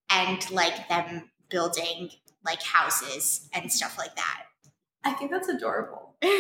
and 0.10 0.50
like 0.52 0.88
them 0.90 1.30
building 1.50 2.10
like 2.46 2.62
houses 2.64 3.50
and 3.54 3.72
stuff 3.72 3.98
like 3.98 4.16
that. 4.16 4.44
I 5.04 5.14
think 5.14 5.32
that's 5.32 5.48
adorable. 5.48 6.16
and 6.22 6.32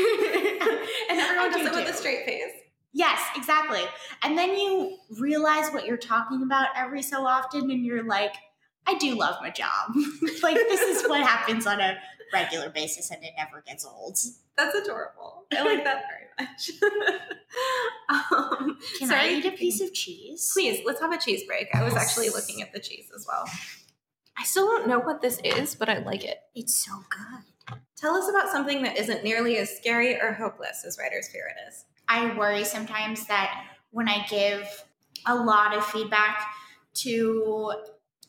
everyone 1.10 1.52
does 1.52 1.66
it 1.66 1.76
with 1.76 1.90
a 1.90 1.94
straight 1.94 2.26
face. 2.26 2.52
Yes, 2.92 3.22
exactly. 3.36 3.82
And 4.24 4.38
then 4.38 4.58
you 4.58 4.98
realize 5.20 5.70
what 5.72 5.86
you're 5.86 5.98
talking 5.98 6.42
about 6.44 6.68
every 6.76 7.02
so 7.02 7.26
often, 7.26 7.70
and 7.70 7.86
you're 7.86 8.04
like, 8.04 8.34
I 8.88 8.98
do 8.98 9.16
love 9.16 9.36
my 9.42 9.52
job. 9.52 9.94
like, 10.44 10.56
this 10.56 10.82
is 10.82 11.08
what 11.08 11.22
happens 11.22 11.68
on 11.68 11.80
a 11.80 11.98
regular 12.34 12.70
basis, 12.70 13.12
and 13.12 13.24
it 13.24 13.34
never 13.38 13.64
gets 13.66 13.86
old. 13.86 14.18
That's 14.58 14.76
adorable. 14.76 15.46
I 15.52 15.64
like 15.64 15.84
that 15.84 16.04
very 16.08 16.48
much. 16.48 16.72
um, 18.10 18.78
Can 18.98 19.08
sorry, 19.08 19.22
I 19.22 19.30
eat 19.30 19.46
a 19.46 19.52
piece 19.52 19.82
of 19.82 19.94
cheese? 19.94 20.52
Please, 20.54 20.82
let's 20.86 21.00
have 21.02 21.12
a 21.12 21.18
cheese 21.18 21.44
break. 21.46 21.68
I 21.74 21.84
was 21.84 21.96
actually 21.96 22.30
looking 22.30 22.62
at 22.62 22.74
the 22.74 22.80
cheese 22.80 23.10
as 23.16 23.26
well. 23.28 23.50
I 24.38 24.44
still 24.44 24.66
don't 24.66 24.88
know 24.88 25.00
what 25.00 25.22
this 25.22 25.40
is, 25.44 25.76
but 25.76 25.90
I 25.90 26.00
like 26.00 26.24
it. 26.24 26.38
It's 26.56 26.76
so 26.76 26.92
good. 27.10 27.78
Tell 27.98 28.16
us 28.16 28.30
about 28.30 28.50
something 28.50 28.84
that 28.84 28.98
isn't 28.98 29.24
nearly 29.24 29.58
as 29.58 29.76
scary 29.76 30.20
or 30.20 30.34
hopeless 30.34 30.86
as 30.86 30.98
Writer's 30.98 31.28
Fear 31.28 31.54
it 31.56 31.70
is. 31.70 31.86
I 32.08 32.36
worry 32.38 32.64
sometimes 32.64 33.28
that 33.28 33.66
when 33.92 34.08
I 34.08 34.26
give 34.28 34.86
a 35.26 35.36
lot 35.36 35.76
of 35.76 35.86
feedback 35.86 36.42
to 36.96 37.74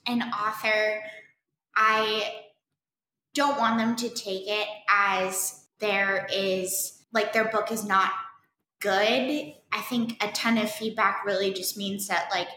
an 0.07 0.23
author, 0.23 1.01
I 1.77 2.50
don't 3.35 3.59
want 3.59 3.79
them 3.79 3.97
to 3.97 4.09
take 4.09 4.45
it 4.47 4.69
as 4.89 5.67
there 5.79 6.27
is 6.33 7.05
like 7.13 7.33
their 7.33 7.49
book 7.49 7.73
is 7.73 7.85
not 7.85 8.11
good. 8.81 9.53
I 9.73 9.81
think 9.89 10.23
a 10.23 10.31
ton 10.33 10.59
of 10.59 10.71
feedback 10.71 11.25
really 11.25 11.53
just 11.53 11.77
means 11.77 12.09
that 12.09 12.29
like 12.31 12.49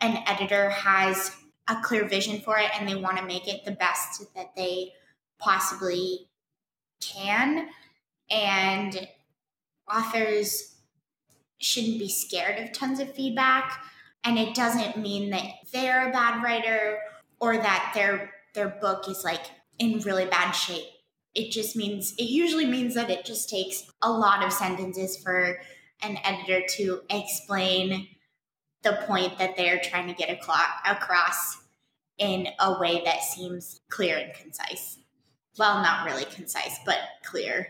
an 0.00 0.22
editor 0.26 0.70
has 0.70 1.34
a 1.68 1.80
clear 1.82 2.06
vision 2.06 2.40
for 2.40 2.58
it 2.58 2.70
and 2.78 2.88
they 2.88 2.94
want 2.94 3.18
to 3.18 3.24
make 3.24 3.48
it 3.48 3.64
the 3.64 3.72
best 3.72 4.22
that 4.34 4.54
they 4.56 4.92
possibly 5.38 6.28
can. 7.00 7.68
And 8.30 9.08
authors 9.92 10.76
shouldn't 11.58 11.98
be 11.98 12.08
scared 12.08 12.58
of 12.58 12.72
tons 12.72 12.98
of 12.98 13.14
feedback. 13.14 13.84
And 14.24 14.38
it 14.38 14.54
doesn't 14.54 14.96
mean 14.96 15.30
that 15.30 15.46
they're 15.72 16.08
a 16.08 16.12
bad 16.12 16.42
writer 16.42 16.98
or 17.40 17.56
that 17.56 17.92
their 17.94 18.32
their 18.54 18.68
book 18.68 19.08
is 19.08 19.24
like 19.24 19.46
in 19.82 19.98
really 20.00 20.26
bad 20.26 20.52
shape. 20.52 20.84
It 21.34 21.50
just 21.50 21.76
means 21.76 22.12
it 22.18 22.24
usually 22.24 22.66
means 22.66 22.94
that 22.94 23.10
it 23.10 23.24
just 23.24 23.48
takes 23.48 23.90
a 24.02 24.10
lot 24.10 24.44
of 24.44 24.52
sentences 24.52 25.16
for 25.16 25.58
an 26.02 26.18
editor 26.24 26.62
to 26.76 27.00
explain 27.10 28.08
the 28.82 28.98
point 29.06 29.38
that 29.38 29.56
they're 29.56 29.80
trying 29.80 30.08
to 30.08 30.14
get 30.14 30.30
across 30.30 31.58
in 32.18 32.48
a 32.60 32.78
way 32.78 33.02
that 33.04 33.22
seems 33.22 33.80
clear 33.88 34.18
and 34.18 34.34
concise. 34.34 34.98
Well, 35.58 35.82
not 35.82 36.04
really 36.04 36.24
concise, 36.26 36.78
but 36.84 36.98
clear. 37.24 37.68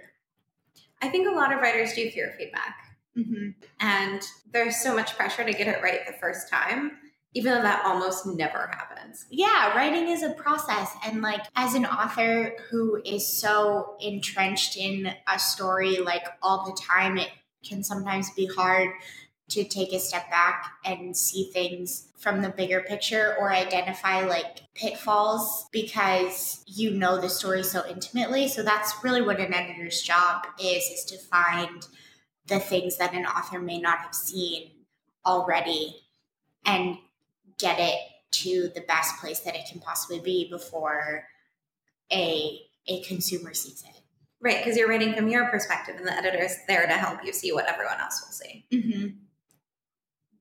I 1.01 1.09
think 1.09 1.29
a 1.29 1.35
lot 1.35 1.53
of 1.53 1.61
writers 1.61 1.95
do 1.95 2.11
fear 2.11 2.35
feedback. 2.39 2.77
Mm-hmm. 3.17 3.51
And 3.81 4.23
there's 4.53 4.77
so 4.77 4.95
much 4.95 5.17
pressure 5.17 5.45
to 5.45 5.53
get 5.53 5.69
it 5.69 5.83
right 5.83 6.07
the 6.07 6.15
first 6.15 6.49
time, 6.49 6.93
even 7.35 7.55
though 7.55 7.63
that 7.63 7.85
almost 7.85 8.27
never 8.27 8.71
happens. 8.73 9.27
Yeah, 9.31 9.75
writing 9.75 10.09
is 10.09 10.23
a 10.23 10.31
process. 10.31 10.91
And 11.05 11.23
like, 11.23 11.41
as 11.57 11.75
an 11.75 11.87
author 11.87 12.55
who 12.71 13.01
is 13.05 13.27
so 13.27 13.97
entrenched 14.01 14.77
in 14.77 15.13
a 15.33 15.39
story 15.39 15.99
like 15.99 16.27
all 16.43 16.65
the 16.65 16.81
time, 16.81 17.19
it 17.19 17.31
can 17.67 17.83
sometimes 17.83 18.31
be 18.33 18.47
hard 18.47 18.91
to 19.49 19.65
take 19.65 19.93
a 19.93 19.99
step 19.99 20.31
back 20.31 20.73
and 20.85 21.17
see 21.17 21.51
things 21.53 22.09
from 22.19 22.41
the 22.41 22.49
bigger 22.49 22.81
picture 22.81 23.37
or 23.39 23.53
identify 23.53 24.25
like 24.25 24.61
pitfalls 24.75 25.67
because 25.73 26.63
you 26.67 26.91
know 26.91 27.21
the 27.21 27.29
story 27.29 27.63
so 27.63 27.83
intimately. 27.89 28.49
So 28.49 28.63
that's 28.63 28.95
really 29.03 29.21
what 29.21 29.41
an 29.41 29.53
editor's 29.53 30.01
job 30.01 30.47
is 30.59 30.85
is 30.85 31.05
to 31.07 31.19
find 31.19 31.87
the 32.47 32.61
things 32.61 32.97
that 32.99 33.15
an 33.15 33.27
author 33.27 33.61
may 33.61 33.79
not 33.79 33.99
have 33.99 34.15
seen 34.15 34.71
already 35.27 35.97
and 36.65 36.97
get 37.59 37.79
it 37.79 37.99
to 38.33 38.71
the 38.75 38.81
best 38.83 39.21
place 39.21 39.41
that 39.41 39.55
it 39.55 39.67
can 39.71 39.81
possibly 39.81 40.21
be 40.21 40.49
before 40.51 41.25
a 42.13 42.61
a 42.89 43.03
consumer 43.03 43.55
sees 43.55 43.85
it. 43.87 44.01
Right, 44.41 44.59
because 44.59 44.77
you're 44.77 44.89
writing 44.89 45.15
from 45.15 45.29
your 45.29 45.49
perspective, 45.51 45.97
and 45.97 46.07
the 46.07 46.13
editor 46.13 46.43
is 46.43 46.57
there 46.67 46.85
to 46.85 46.95
help 46.95 47.25
you 47.25 47.33
see 47.33 47.53
what 47.53 47.69
everyone 47.69 48.01
else 48.01 48.21
will 48.25 48.33
see. 48.33 48.67
Mm-hmm. 48.73 49.09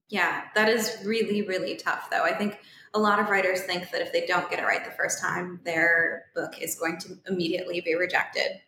Yeah, 0.10 0.46
that 0.56 0.70
is 0.70 0.98
really, 1.06 1.44
really 1.44 1.76
tough, 1.76 2.10
though. 2.10 2.24
I 2.24 2.34
think 2.34 2.58
a 2.96 3.00
lot 3.00 3.20
of 3.20 3.30
writers 3.30 3.62
think 3.62 3.92
that 3.92 4.02
if 4.02 4.12
they 4.12 4.26
don't 4.26 4.50
get 4.50 4.60
it 4.60 4.66
right 4.66 4.84
the 4.84 4.92
first 4.92 5.22
time, 5.22 5.62
their 5.66 6.26
book 6.36 6.60
is 6.60 6.76
going 6.76 6.98
to 7.00 7.18
immediately 7.28 7.80
be 7.82 7.94
rejected. 7.94 8.60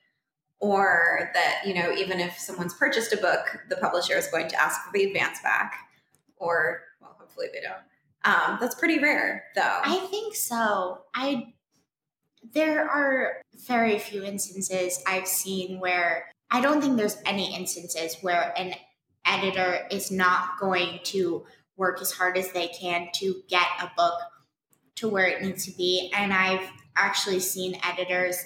Or 0.60 1.32
that, 1.34 1.64
you 1.66 1.74
know, 1.74 1.92
even 1.92 2.22
if 2.22 2.38
someone's 2.38 2.76
purchased 2.76 3.12
a 3.12 3.18
book, 3.18 3.60
the 3.70 3.76
publisher 3.76 4.16
is 4.16 4.28
going 4.28 4.48
to 4.50 4.62
ask 4.62 4.82
for 4.82 4.92
the 4.94 5.04
advance 5.04 5.42
back. 5.42 5.76
Or, 6.38 6.84
well, 7.02 7.18
hopefully 7.20 7.48
they 7.52 7.60
don't. 7.60 7.82
Um, 8.26 8.58
that's 8.60 8.76
pretty 8.76 9.00
rare, 9.00 9.46
though. 9.56 9.80
I 9.84 9.98
think 10.10 10.36
so. 10.36 11.02
I 11.14 11.54
there 12.54 12.88
are 12.88 13.42
very 13.68 13.98
few 14.00 14.24
instances 14.24 15.02
I've 15.08 15.28
seen 15.28 15.80
where 15.80 16.32
I 16.52 16.62
don't 16.62 16.82
think 16.82 16.98
there's 16.98 17.18
any 17.26 17.56
instances 17.56 18.18
where 18.22 18.54
an 18.58 18.76
editor 19.26 19.88
is 19.90 20.12
not 20.12 20.60
going 20.60 21.00
to 21.06 21.46
work 21.78 22.02
as 22.02 22.12
hard 22.12 22.38
as 22.38 22.52
they 22.52 22.68
can 22.68 23.10
to 23.16 23.42
get 23.48 23.66
a 23.82 23.92
book 23.98 24.20
to 24.96 25.08
where 25.08 25.26
it 25.26 25.42
needs 25.42 25.66
to 25.66 25.72
be. 25.72 26.12
And 26.16 26.32
I've 26.34 26.70
actually 26.96 27.40
seen 27.40 27.80
editors 27.84 28.38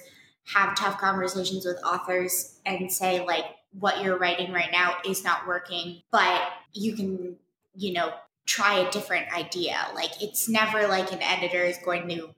have 0.54 0.76
tough 0.76 0.98
conversations 0.98 1.66
with 1.66 1.76
authors 1.84 2.58
and 2.64 2.90
say, 2.90 3.24
like, 3.24 3.44
what 3.72 4.02
you're 4.02 4.18
writing 4.18 4.52
right 4.52 4.70
now 4.72 4.96
is 5.06 5.22
not 5.22 5.46
working, 5.46 6.00
but 6.10 6.40
you 6.72 6.96
can, 6.96 7.36
you 7.74 7.92
know, 7.92 8.12
try 8.48 8.78
a 8.78 8.90
different 8.90 9.32
idea. 9.32 9.76
Like, 9.94 10.22
it's 10.22 10.48
never 10.48 10.88
like 10.88 11.12
an 11.12 11.22
editor 11.22 11.62
is 11.62 11.78
going 11.84 12.08
to 12.08 12.34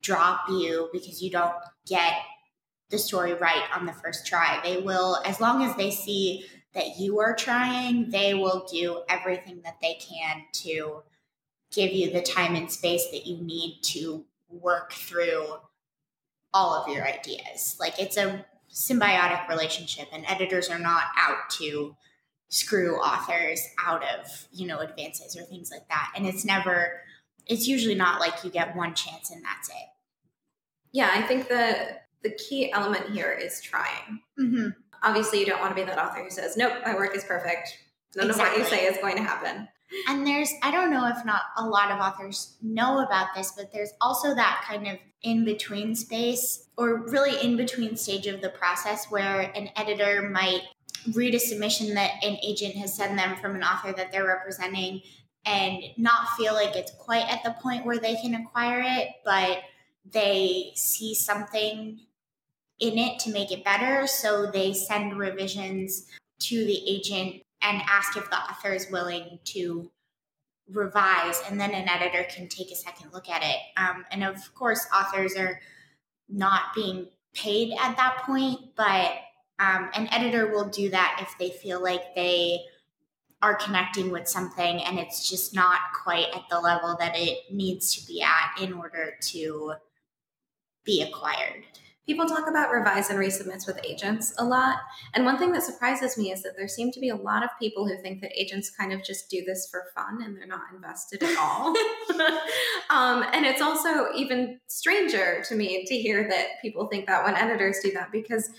drop 0.00 0.48
you 0.48 0.88
because 0.92 1.22
you 1.22 1.30
don't 1.30 1.54
get 1.86 2.14
the 2.88 2.98
story 2.98 3.34
right 3.34 3.62
on 3.74 3.86
the 3.86 3.92
first 3.92 4.26
try. 4.26 4.58
They 4.64 4.78
will, 4.78 5.18
as 5.24 5.40
long 5.40 5.62
as 5.62 5.76
they 5.76 5.90
see 5.90 6.46
that 6.72 6.98
you 6.98 7.20
are 7.20 7.36
trying, 7.36 8.10
they 8.10 8.32
will 8.34 8.66
do 8.72 9.02
everything 9.08 9.60
that 9.64 9.76
they 9.82 9.94
can 9.94 10.44
to 10.52 11.02
give 11.70 11.92
you 11.92 12.10
the 12.10 12.22
time 12.22 12.56
and 12.56 12.72
space 12.72 13.08
that 13.12 13.26
you 13.26 13.36
need 13.36 13.80
to 13.82 14.24
work 14.48 14.92
through 14.92 15.44
all 16.54 16.74
of 16.74 16.88
your 16.88 17.06
ideas. 17.06 17.76
Like 17.78 18.00
it's 18.00 18.16
a 18.16 18.44
symbiotic 18.72 19.48
relationship 19.48 20.08
and 20.12 20.24
editors 20.26 20.70
are 20.70 20.78
not 20.78 21.04
out 21.18 21.50
to 21.58 21.94
screw 22.50 22.96
authors 22.96 23.66
out 23.84 24.02
of, 24.02 24.46
you 24.52 24.66
know, 24.66 24.80
advances 24.80 25.36
or 25.36 25.42
things 25.42 25.70
like 25.70 25.88
that. 25.88 26.12
And 26.14 26.26
it's 26.26 26.44
never 26.44 27.00
it's 27.46 27.66
usually 27.66 27.94
not 27.94 28.20
like 28.20 28.44
you 28.44 28.50
get 28.50 28.76
one 28.76 28.94
chance 28.94 29.30
and 29.30 29.42
that's 29.42 29.68
it. 29.70 29.88
Yeah, 30.92 31.10
I 31.14 31.22
think 31.22 31.48
the 31.48 31.96
the 32.22 32.30
key 32.30 32.70
element 32.72 33.10
here 33.10 33.32
is 33.32 33.62
trying. 33.62 34.20
Mm-hmm 34.38 34.68
obviously 35.02 35.40
you 35.40 35.46
don't 35.46 35.60
want 35.60 35.74
to 35.74 35.80
be 35.80 35.86
that 35.86 35.98
author 35.98 36.22
who 36.22 36.30
says, 36.30 36.56
nope, 36.56 36.72
my 36.84 36.94
work 36.94 37.14
is 37.14 37.24
perfect. 37.24 37.78
None 38.16 38.28
exactly. 38.28 38.62
of 38.62 38.68
what 38.68 38.72
you 38.72 38.76
say 38.76 38.86
is 38.86 38.98
going 38.98 39.16
to 39.16 39.22
happen. 39.22 39.68
And 40.08 40.26
there's, 40.26 40.52
I 40.62 40.70
don't 40.70 40.90
know 40.90 41.08
if 41.08 41.24
not 41.24 41.42
a 41.56 41.66
lot 41.66 41.90
of 41.90 41.98
authors 41.98 42.56
know 42.62 43.00
about 43.00 43.28
this, 43.34 43.52
but 43.56 43.72
there's 43.72 43.92
also 44.00 44.34
that 44.34 44.64
kind 44.66 44.86
of 44.86 44.98
in 45.22 45.44
between 45.44 45.94
space 45.94 46.68
or 46.76 47.08
really 47.08 47.44
in 47.44 47.56
between 47.56 47.96
stage 47.96 48.26
of 48.26 48.40
the 48.40 48.50
process 48.50 49.06
where 49.10 49.40
an 49.40 49.68
editor 49.76 50.28
might 50.30 50.62
read 51.14 51.34
a 51.34 51.38
submission 51.38 51.94
that 51.94 52.12
an 52.22 52.38
agent 52.42 52.74
has 52.76 52.94
sent 52.94 53.16
them 53.16 53.36
from 53.36 53.54
an 53.54 53.62
author 53.62 53.92
that 53.92 54.12
they're 54.12 54.26
representing 54.26 55.02
and 55.46 55.82
not 55.96 56.28
feel 56.36 56.54
like 56.54 56.76
it's 56.76 56.92
quite 56.98 57.30
at 57.32 57.42
the 57.42 57.56
point 57.62 57.86
where 57.86 57.98
they 57.98 58.14
can 58.16 58.34
acquire 58.34 58.82
it, 58.84 59.08
but 59.24 59.58
they 60.10 60.72
see 60.74 61.14
something 61.14 62.00
in 62.78 62.98
it 62.98 63.18
to 63.20 63.30
make 63.30 63.52
it 63.52 63.64
better. 63.64 64.06
So 64.06 64.50
they 64.50 64.72
send 64.72 65.18
revisions 65.18 66.06
to 66.40 66.64
the 66.64 66.78
agent 66.88 67.42
and 67.62 67.82
ask 67.86 68.16
if 68.16 68.28
the 68.30 68.36
author 68.36 68.72
is 68.72 68.90
willing 68.90 69.38
to 69.44 69.90
revise, 70.72 71.42
and 71.48 71.60
then 71.60 71.72
an 71.72 71.88
editor 71.88 72.24
can 72.30 72.48
take 72.48 72.70
a 72.70 72.76
second 72.76 73.12
look 73.12 73.28
at 73.28 73.42
it. 73.42 73.56
Um, 73.76 74.04
and 74.10 74.24
of 74.24 74.54
course, 74.54 74.86
authors 74.94 75.36
are 75.36 75.60
not 76.28 76.74
being 76.74 77.08
paid 77.34 77.72
at 77.72 77.96
that 77.96 78.22
point, 78.24 78.60
but 78.76 79.12
um, 79.60 79.90
an 79.94 80.08
editor 80.10 80.50
will 80.50 80.68
do 80.68 80.90
that 80.90 81.18
if 81.22 81.36
they 81.38 81.50
feel 81.50 81.82
like 81.82 82.14
they 82.14 82.60
are 83.42 83.54
connecting 83.54 84.10
with 84.10 84.28
something 84.28 84.82
and 84.82 84.98
it's 84.98 85.28
just 85.28 85.54
not 85.54 85.78
quite 86.02 86.26
at 86.34 86.42
the 86.50 86.60
level 86.60 86.96
that 86.98 87.12
it 87.14 87.38
needs 87.50 87.94
to 87.96 88.06
be 88.06 88.22
at 88.22 88.62
in 88.62 88.72
order 88.72 89.14
to 89.20 89.74
be 90.84 91.02
acquired 91.02 91.64
people 92.10 92.26
talk 92.26 92.48
about 92.48 92.72
revise 92.72 93.08
and 93.08 93.20
resubmits 93.20 93.68
with 93.68 93.78
agents 93.84 94.34
a 94.38 94.44
lot. 94.44 94.78
And 95.14 95.24
one 95.24 95.38
thing 95.38 95.52
that 95.52 95.62
surprises 95.62 96.18
me 96.18 96.32
is 96.32 96.42
that 96.42 96.56
there 96.56 96.66
seem 96.66 96.90
to 96.90 96.98
be 96.98 97.10
a 97.10 97.14
lot 97.14 97.44
of 97.44 97.50
people 97.60 97.86
who 97.86 97.96
think 98.02 98.20
that 98.22 98.32
agents 98.36 98.68
kind 98.68 98.92
of 98.92 99.04
just 99.04 99.30
do 99.30 99.44
this 99.46 99.68
for 99.70 99.84
fun 99.94 100.20
and 100.20 100.36
they're 100.36 100.44
not 100.44 100.62
invested 100.74 101.22
at 101.22 101.38
all. 101.38 101.68
um, 102.90 103.24
and 103.32 103.46
it's 103.46 103.62
also 103.62 104.12
even 104.16 104.58
stranger 104.66 105.44
to 105.46 105.54
me 105.54 105.84
to 105.86 105.94
hear 105.96 106.28
that 106.28 106.60
people 106.60 106.88
think 106.88 107.06
that 107.06 107.24
when 107.24 107.36
editors 107.36 107.78
do 107.80 107.92
that 107.92 108.10
because 108.10 108.50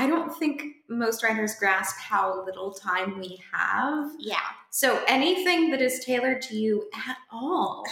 I 0.00 0.06
don't 0.06 0.34
think 0.34 0.62
most 0.88 1.22
writers 1.22 1.56
grasp 1.56 1.94
how 1.98 2.42
little 2.46 2.72
time 2.72 3.18
we 3.18 3.38
have. 3.52 4.10
Yeah. 4.18 4.38
So 4.70 5.04
anything 5.06 5.70
that 5.72 5.82
is 5.82 6.02
tailored 6.02 6.40
to 6.42 6.56
you 6.56 6.88
at 7.06 7.18
all 7.30 7.84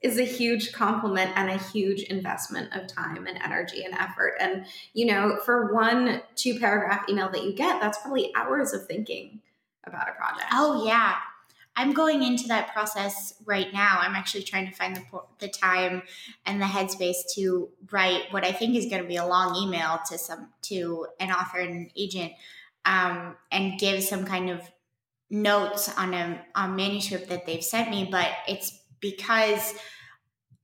is 0.00 0.18
a 0.18 0.24
huge 0.24 0.72
compliment 0.72 1.30
and 1.36 1.48
a 1.50 1.58
huge 1.58 2.02
investment 2.02 2.74
of 2.74 2.88
time 2.88 3.28
and 3.28 3.38
energy 3.44 3.84
and 3.84 3.94
effort. 3.94 4.34
And, 4.40 4.66
you 4.92 5.06
know, 5.06 5.38
for 5.44 5.72
one 5.72 6.22
two 6.34 6.58
paragraph 6.58 7.08
email 7.08 7.30
that 7.30 7.44
you 7.44 7.52
get, 7.52 7.80
that's 7.80 7.98
probably 7.98 8.32
hours 8.34 8.72
of 8.72 8.84
thinking 8.88 9.40
about 9.84 10.08
a 10.08 10.12
project. 10.14 10.48
Oh, 10.52 10.84
yeah. 10.84 11.14
I'm 11.74 11.92
going 11.92 12.22
into 12.22 12.48
that 12.48 12.72
process 12.72 13.34
right 13.46 13.72
now. 13.72 13.98
I'm 14.00 14.14
actually 14.14 14.42
trying 14.42 14.68
to 14.68 14.74
find 14.74 14.94
the, 14.94 15.02
the 15.38 15.48
time 15.48 16.02
and 16.44 16.60
the 16.60 16.66
headspace 16.66 17.16
to 17.34 17.70
write 17.90 18.24
what 18.30 18.44
I 18.44 18.52
think 18.52 18.76
is 18.76 18.86
going 18.86 19.02
to 19.02 19.08
be 19.08 19.16
a 19.16 19.26
long 19.26 19.56
email 19.56 20.00
to 20.10 20.18
some 20.18 20.48
to 20.62 21.06
an 21.18 21.30
author 21.30 21.58
and 21.58 21.70
an 21.70 21.90
agent, 21.96 22.32
um, 22.84 23.36
and 23.50 23.78
give 23.78 24.02
some 24.02 24.24
kind 24.24 24.50
of 24.50 24.60
notes 25.30 25.88
on 25.96 26.12
a 26.12 26.44
on 26.54 26.76
manuscript 26.76 27.28
that 27.30 27.46
they've 27.46 27.64
sent 27.64 27.90
me. 27.90 28.06
But 28.10 28.28
it's 28.46 28.78
because 29.00 29.74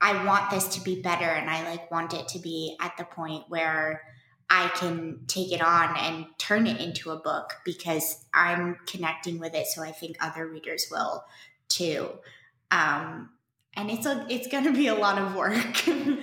I 0.00 0.24
want 0.24 0.50
this 0.50 0.68
to 0.76 0.80
be 0.82 1.00
better 1.00 1.24
and 1.24 1.48
I 1.50 1.68
like 1.68 1.90
want 1.90 2.12
it 2.12 2.28
to 2.28 2.38
be 2.38 2.76
at 2.80 2.96
the 2.96 3.04
point 3.04 3.44
where 3.48 4.02
I 4.50 4.68
can 4.68 5.20
take 5.26 5.52
it 5.52 5.60
on 5.60 5.96
and 5.96 6.26
turn 6.38 6.66
it 6.66 6.80
into 6.80 7.10
a 7.10 7.16
book 7.16 7.54
because 7.64 8.24
I'm 8.32 8.78
connecting 8.86 9.38
with 9.38 9.54
it 9.54 9.66
so 9.66 9.82
I 9.82 9.92
think 9.92 10.16
other 10.20 10.46
readers 10.46 10.86
will 10.90 11.24
too. 11.68 12.08
Um, 12.70 13.30
and 13.74 13.90
it's 13.90 14.06
a 14.06 14.26
it's 14.28 14.48
going 14.48 14.64
to 14.64 14.72
be 14.72 14.88
a 14.88 14.94
lot 14.94 15.18
of 15.18 15.34
work. 15.34 15.84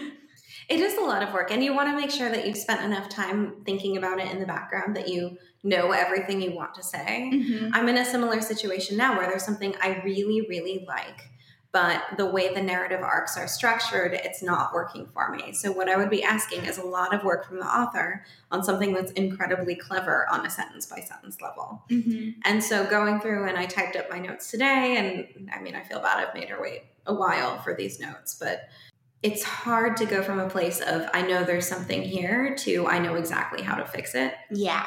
It 0.67 0.79
is 0.79 0.97
a 0.97 1.01
lot 1.01 1.21
of 1.21 1.31
work, 1.31 1.51
and 1.51 1.63
you 1.63 1.75
want 1.75 1.89
to 1.89 1.95
make 1.95 2.09
sure 2.09 2.27
that 2.27 2.47
you've 2.47 2.57
spent 2.57 2.81
enough 2.83 3.07
time 3.07 3.57
thinking 3.65 3.97
about 3.97 4.19
it 4.19 4.31
in 4.31 4.39
the 4.39 4.47
background 4.47 4.95
that 4.95 5.07
you 5.07 5.37
know 5.63 5.91
everything 5.91 6.41
you 6.41 6.55
want 6.55 6.73
to 6.75 6.83
say. 6.83 7.29
Mhm. 7.31 7.69
I'm 7.71 7.87
in 7.87 7.97
a 7.97 8.05
similar 8.05 8.41
situation 8.41 8.97
now 8.97 9.15
where 9.15 9.27
there's 9.27 9.45
something 9.45 9.75
I 9.79 10.01
really, 10.03 10.41
really 10.49 10.83
like, 10.87 11.21
but 11.75 12.03
the 12.15 12.25
way 12.25 12.53
the 12.53 12.61
narrative 12.61 13.01
arcs 13.01 13.37
are 13.37 13.49
structured, 13.49 14.13
it's 14.13 14.41
not 14.41 14.73
working 14.73 15.09
for 15.13 15.29
me. 15.29 15.51
So, 15.51 15.73
what 15.73 15.89
I 15.89 15.97
would 15.97 16.09
be 16.09 16.23
asking 16.23 16.63
is 16.63 16.77
a 16.77 16.85
lot 16.85 17.13
of 17.13 17.25
work 17.25 17.45
from 17.45 17.59
the 17.59 17.65
author 17.65 18.23
on 18.49 18.63
something 18.63 18.93
that's 18.93 19.11
incredibly 19.11 19.75
clever 19.75 20.25
on 20.31 20.45
a 20.45 20.49
sentence 20.49 20.85
by 20.85 21.01
sentence 21.01 21.41
level. 21.41 21.83
Mhm. 21.91 22.35
And 22.45 22.63
so, 22.63 22.85
going 22.85 23.19
through 23.19 23.49
and 23.49 23.57
I 23.57 23.65
typed 23.65 23.97
up 23.97 24.09
my 24.09 24.19
notes 24.19 24.49
today, 24.49 24.95
and 24.95 25.51
I 25.53 25.59
mean, 25.59 25.75
I 25.75 25.83
feel 25.83 25.99
bad 25.99 26.25
I've 26.25 26.33
made 26.33 26.47
her 26.47 26.61
wait 26.61 26.83
a 27.05 27.13
while 27.13 27.61
for 27.61 27.73
these 27.73 27.99
notes, 27.99 28.35
but 28.35 28.69
it's 29.21 29.43
hard 29.43 29.97
to 29.97 30.05
go 30.05 30.23
from 30.23 30.39
a 30.39 30.49
place 30.49 30.79
of 30.79 31.09
I 31.13 31.23
know 31.23 31.43
there's 31.43 31.67
something 31.67 32.03
here 32.03 32.55
to 32.59 32.87
I 32.87 32.99
know 32.99 33.15
exactly 33.15 33.63
how 33.63 33.75
to 33.75 33.85
fix 33.85 34.15
it. 34.15 34.33
Yeah. 34.49 34.85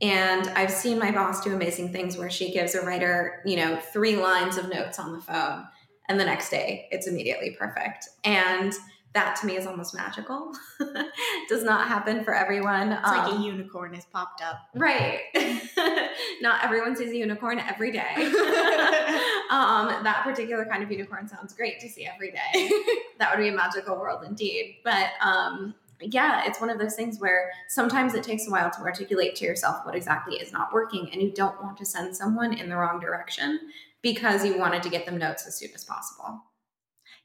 And 0.00 0.48
I've 0.48 0.72
seen 0.72 0.98
my 0.98 1.10
boss 1.10 1.42
do 1.42 1.54
amazing 1.54 1.92
things 1.92 2.16
where 2.16 2.30
she 2.30 2.50
gives 2.50 2.74
a 2.74 2.80
writer, 2.80 3.42
you 3.44 3.56
know, 3.56 3.76
three 3.76 4.16
lines 4.16 4.56
of 4.56 4.70
notes 4.70 4.98
on 4.98 5.12
the 5.12 5.20
phone, 5.20 5.66
and 6.08 6.18
the 6.20 6.24
next 6.24 6.50
day 6.50 6.88
it's 6.90 7.06
immediately 7.06 7.56
perfect. 7.58 8.08
And 8.24 8.72
that 9.14 9.36
to 9.36 9.46
me 9.46 9.56
is 9.56 9.64
almost 9.64 9.94
magical. 9.94 10.52
Does 11.48 11.62
not 11.62 11.86
happen 11.86 12.24
for 12.24 12.34
everyone. 12.34 12.90
It's 12.92 13.02
like 13.06 13.32
Um, 13.32 13.42
a 13.42 13.44
unicorn 13.46 13.94
has 13.94 14.04
popped 14.06 14.42
up. 14.42 14.56
right. 14.74 15.20
not 16.40 16.64
everyone 16.64 16.96
sees 16.96 17.10
a 17.10 17.16
unicorn 17.16 17.60
every 17.60 17.92
day. 17.92 18.14
um, 19.50 20.02
that 20.02 20.22
particular 20.24 20.64
kind 20.64 20.82
of 20.82 20.90
unicorn 20.90 21.28
sounds 21.28 21.52
great 21.54 21.78
to 21.80 21.88
see 21.88 22.06
every 22.06 22.30
day. 22.32 22.70
that 23.18 23.30
would 23.30 23.42
be 23.42 23.48
a 23.48 23.52
magical 23.52 23.96
world 23.96 24.24
indeed. 24.24 24.76
But 24.84 25.10
um, 25.20 25.74
yeah, 26.00 26.42
it's 26.46 26.60
one 26.60 26.70
of 26.70 26.78
those 26.78 26.94
things 26.96 27.20
where 27.20 27.50
sometimes 27.68 28.14
it 28.14 28.24
takes 28.24 28.46
a 28.48 28.50
while 28.50 28.70
to 28.70 28.80
articulate 28.80 29.36
to 29.36 29.44
yourself 29.44 29.84
what 29.86 29.94
exactly 29.94 30.36
is 30.36 30.52
not 30.52 30.72
working, 30.72 31.08
and 31.12 31.22
you 31.22 31.30
don't 31.32 31.62
want 31.62 31.76
to 31.78 31.84
send 31.84 32.16
someone 32.16 32.52
in 32.52 32.68
the 32.68 32.76
wrong 32.76 32.98
direction 33.00 33.60
because 34.04 34.44
you 34.44 34.58
wanted 34.58 34.82
to 34.82 34.90
get 34.90 35.06
them 35.06 35.16
notes 35.16 35.46
as 35.46 35.58
soon 35.58 35.70
as 35.74 35.82
possible. 35.82 36.42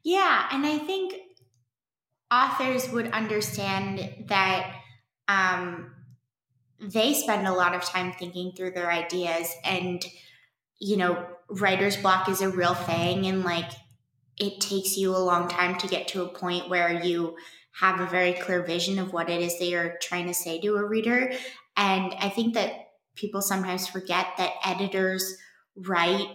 Yeah, 0.02 0.48
and 0.52 0.66
I 0.66 0.78
think 0.80 1.14
authors 2.32 2.90
would 2.90 3.12
understand 3.12 4.28
that 4.30 4.76
um, 5.28 5.92
they 6.80 7.14
spend 7.14 7.46
a 7.46 7.54
lot 7.54 7.76
of 7.76 7.84
time 7.84 8.14
thinking 8.14 8.54
through 8.56 8.72
their 8.72 8.90
ideas, 8.90 9.54
and 9.64 10.04
you 10.80 10.96
know, 10.96 11.28
writer's 11.50 11.98
block 11.98 12.30
is 12.30 12.42
a 12.42 12.50
real 12.50 12.74
thing, 12.74 13.28
and 13.28 13.44
like 13.44 13.70
it 14.38 14.62
takes 14.62 14.96
you 14.96 15.12
a 15.12 15.18
long 15.18 15.50
time 15.50 15.78
to 15.80 15.88
get 15.88 16.08
to 16.08 16.24
a 16.24 16.30
point 16.30 16.70
where 16.70 17.04
you 17.04 17.36
have 17.74 18.00
a 18.00 18.08
very 18.08 18.34
clear 18.34 18.64
vision 18.64 19.00
of 19.00 19.12
what 19.12 19.30
it 19.30 19.42
is 19.42 19.60
that 19.60 19.66
you're 19.66 19.98
trying 20.02 20.28
to 20.28 20.34
say 20.34 20.62
to 20.62 20.78
a 20.78 20.86
reader. 20.86 21.34
And 21.76 22.14
I 22.20 22.30
think 22.30 22.54
that 22.54 22.72
people 23.16 23.42
sometimes 23.42 23.88
forget 23.88 24.28
that 24.38 24.54
editors 24.64 25.36
write 25.76 26.28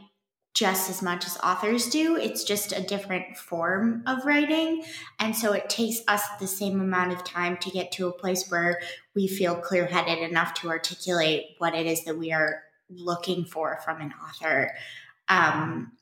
just 0.55 0.89
as 0.89 1.03
much 1.03 1.27
as 1.27 1.37
authors 1.43 1.89
do. 1.89 2.17
It's 2.17 2.45
just 2.45 2.73
a 2.73 2.81
different 2.81 3.37
form 3.37 4.05
of 4.07 4.25
writing. 4.25 4.85
And 5.19 5.37
so 5.37 5.53
it 5.53 5.69
takes 5.69 6.01
us 6.07 6.23
the 6.39 6.47
same 6.47 6.81
amount 6.81 7.13
of 7.13 7.25
time 7.25 7.57
to 7.59 7.71
get 7.71 7.91
to 7.93 8.07
a 8.07 8.13
place 8.13 8.49
where 8.49 8.81
we 9.17 9.27
feel 9.27 9.57
clear 9.57 9.85
headed 9.87 10.19
enough 10.19 10.55
to 10.55 10.69
articulate 10.69 11.57
what 11.59 11.75
it 11.75 11.87
is 11.87 12.05
that 12.05 12.17
we 12.17 12.33
are 12.33 12.63
looking 12.89 13.45
for 13.45 13.81
from 13.85 14.01
an 14.01 14.15
author. 14.25 14.71
Um, 15.29 15.93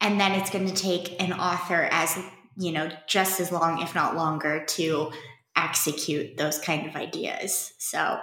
and 0.00 0.20
then 0.20 0.32
it's 0.32 0.50
going 0.50 0.68
to 0.68 0.74
take 0.74 1.20
an 1.20 1.32
author 1.32 1.88
as, 1.90 2.16
you 2.56 2.70
know, 2.70 2.88
just 3.08 3.40
as 3.40 3.50
long, 3.50 3.82
if 3.82 3.96
not 3.96 4.14
longer, 4.14 4.64
to 4.64 5.10
execute 5.56 6.36
those 6.36 6.60
kind 6.60 6.86
of 6.86 6.94
ideas. 6.94 7.72
So 7.78 8.20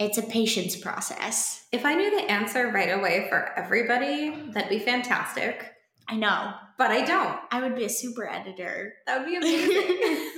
it's 0.00 0.16
a 0.16 0.22
patience 0.22 0.76
process. 0.76 1.66
If 1.72 1.84
I 1.84 1.94
knew 1.94 2.10
the 2.10 2.30
answer 2.30 2.68
right 2.72 2.88
away 2.88 3.26
for 3.28 3.52
everybody, 3.56 4.34
that'd 4.52 4.70
be 4.70 4.78
fantastic. 4.78 5.72
I 6.08 6.16
know. 6.16 6.54
But 6.78 6.90
I 6.90 7.04
don't. 7.04 7.38
I 7.52 7.60
would 7.60 7.76
be 7.76 7.84
a 7.84 7.90
super 7.90 8.26
editor. 8.26 8.94
That 9.06 9.20
would 9.20 9.26
be 9.26 9.36
amazing. 9.36 10.30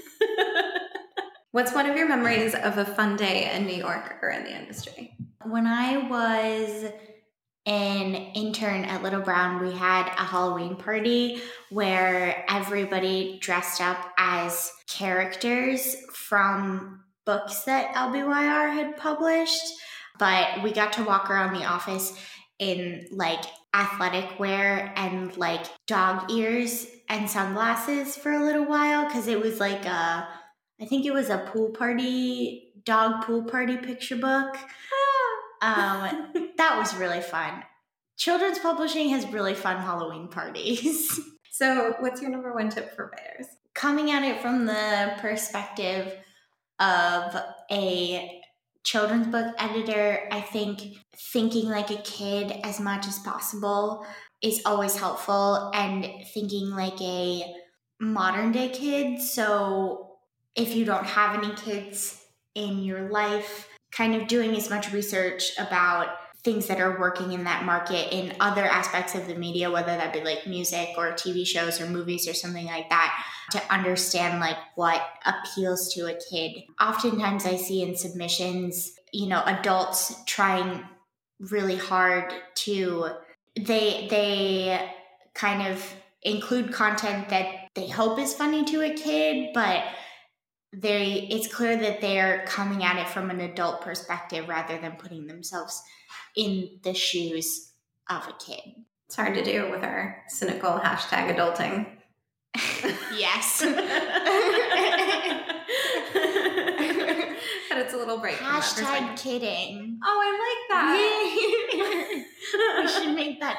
What's 1.52 1.72
one 1.72 1.88
of 1.88 1.96
your 1.96 2.08
memories 2.08 2.56
of 2.56 2.76
a 2.76 2.84
fun 2.84 3.16
day 3.16 3.52
in 3.54 3.66
New 3.66 3.76
York 3.76 4.18
or 4.20 4.30
in 4.30 4.42
the 4.42 4.58
industry? 4.58 5.16
When 5.44 5.66
I 5.68 6.08
was 6.08 6.90
an 7.64 8.14
intern 8.34 8.84
at 8.84 9.04
Little 9.04 9.20
Brown, 9.20 9.64
we 9.64 9.72
had 9.72 10.08
a 10.08 10.24
Halloween 10.24 10.74
party 10.74 11.40
where 11.70 12.44
everybody 12.48 13.38
dressed 13.40 13.80
up 13.80 14.12
as 14.18 14.72
characters 14.88 15.94
from 16.12 17.04
books 17.24 17.64
that 17.64 17.94
LBYR 17.94 18.72
had 18.72 18.96
published. 18.96 19.62
But 20.18 20.62
we 20.62 20.72
got 20.72 20.92
to 20.94 21.04
walk 21.04 21.30
around 21.30 21.54
the 21.54 21.64
office 21.64 22.16
in 22.58 23.06
like 23.10 23.42
athletic 23.74 24.38
wear 24.38 24.92
and 24.96 25.36
like 25.36 25.64
dog 25.86 26.30
ears 26.30 26.86
and 27.08 27.28
sunglasses 27.28 28.16
for 28.16 28.32
a 28.32 28.44
little 28.44 28.64
while 28.64 29.06
because 29.06 29.26
it 29.26 29.40
was 29.40 29.58
like 29.58 29.84
a, 29.86 30.28
I 30.80 30.84
think 30.86 31.06
it 31.06 31.12
was 31.12 31.30
a 31.30 31.48
pool 31.52 31.70
party, 31.70 32.72
dog 32.84 33.24
pool 33.24 33.44
party 33.44 33.76
picture 33.78 34.16
book. 34.16 34.56
Um, 35.62 36.32
that 36.56 36.76
was 36.76 36.94
really 36.96 37.20
fun. 37.20 37.62
Children's 38.18 38.58
publishing 38.58 39.08
has 39.10 39.26
really 39.28 39.54
fun 39.54 39.78
Halloween 39.78 40.28
parties. 40.28 41.20
So, 41.54 41.94
what's 42.00 42.22
your 42.22 42.30
number 42.30 42.54
one 42.54 42.70
tip 42.70 42.96
for 42.96 43.12
writers? 43.12 43.46
Coming 43.74 44.10
at 44.10 44.22
it 44.22 44.40
from 44.40 44.64
the 44.64 45.12
perspective 45.18 46.14
of 46.82 47.36
a 47.70 48.42
children's 48.84 49.28
book 49.28 49.54
editor, 49.58 50.28
I 50.30 50.40
think 50.40 50.80
thinking 51.32 51.68
like 51.68 51.90
a 51.90 52.02
kid 52.02 52.52
as 52.64 52.80
much 52.80 53.06
as 53.06 53.18
possible 53.20 54.04
is 54.42 54.60
always 54.66 54.96
helpful 54.96 55.70
and 55.72 56.06
thinking 56.34 56.70
like 56.70 57.00
a 57.00 57.44
modern 58.00 58.50
day 58.50 58.68
kid. 58.68 59.20
So, 59.20 60.16
if 60.56 60.74
you 60.74 60.84
don't 60.84 61.06
have 61.06 61.42
any 61.42 61.54
kids 61.54 62.20
in 62.54 62.80
your 62.80 63.08
life, 63.08 63.68
kind 63.92 64.14
of 64.14 64.26
doing 64.26 64.54
as 64.56 64.68
much 64.68 64.92
research 64.92 65.52
about 65.58 66.08
things 66.44 66.66
that 66.66 66.80
are 66.80 66.98
working 66.98 67.32
in 67.32 67.44
that 67.44 67.64
market 67.64 68.12
in 68.12 68.34
other 68.40 68.64
aspects 68.64 69.14
of 69.14 69.26
the 69.26 69.34
media 69.34 69.70
whether 69.70 69.96
that 69.96 70.12
be 70.12 70.20
like 70.22 70.46
music 70.46 70.88
or 70.96 71.12
tv 71.12 71.46
shows 71.46 71.80
or 71.80 71.86
movies 71.86 72.26
or 72.28 72.34
something 72.34 72.66
like 72.66 72.88
that 72.88 73.24
to 73.50 73.62
understand 73.72 74.40
like 74.40 74.56
what 74.74 75.02
appeals 75.26 75.92
to 75.92 76.06
a 76.06 76.18
kid. 76.30 76.62
Oftentimes 76.80 77.46
i 77.46 77.56
see 77.56 77.82
in 77.82 77.96
submissions 77.96 78.92
you 79.12 79.28
know 79.28 79.42
adults 79.46 80.14
trying 80.26 80.82
really 81.50 81.76
hard 81.76 82.32
to 82.54 83.08
they 83.56 84.06
they 84.10 84.90
kind 85.34 85.66
of 85.66 85.94
include 86.22 86.72
content 86.72 87.28
that 87.28 87.46
they 87.74 87.88
hope 87.88 88.18
is 88.18 88.34
funny 88.34 88.64
to 88.64 88.82
a 88.82 88.94
kid 88.94 89.50
but 89.54 89.84
they 90.72 91.28
it's 91.30 91.52
clear 91.52 91.76
that 91.76 92.00
they're 92.00 92.44
coming 92.46 92.82
at 92.82 92.96
it 92.96 93.08
from 93.08 93.30
an 93.30 93.40
adult 93.40 93.82
perspective 93.82 94.48
rather 94.48 94.78
than 94.78 94.92
putting 94.92 95.26
themselves 95.26 95.82
in 96.36 96.80
the 96.82 96.94
shoes 96.94 97.72
of 98.10 98.26
a 98.28 98.32
kid. 98.44 98.60
It's 99.06 99.16
hard 99.16 99.34
to 99.34 99.44
do 99.44 99.70
with 99.70 99.82
our 99.84 100.22
cynical 100.28 100.70
hashtag 100.70 101.36
adulting. 101.36 101.86
Yes. 103.14 103.62
but 103.62 103.78
it's 107.78 107.92
a 107.92 107.96
little 107.96 108.18
break. 108.18 108.36
Hashtag 108.36 109.16
kidding. 109.18 109.98
Oh, 110.02 110.18
I 110.24 110.30
like 110.42 110.68
that. 110.70 112.24
we 112.80 112.88
should 112.88 113.14
make 113.14 113.38
that 113.40 113.58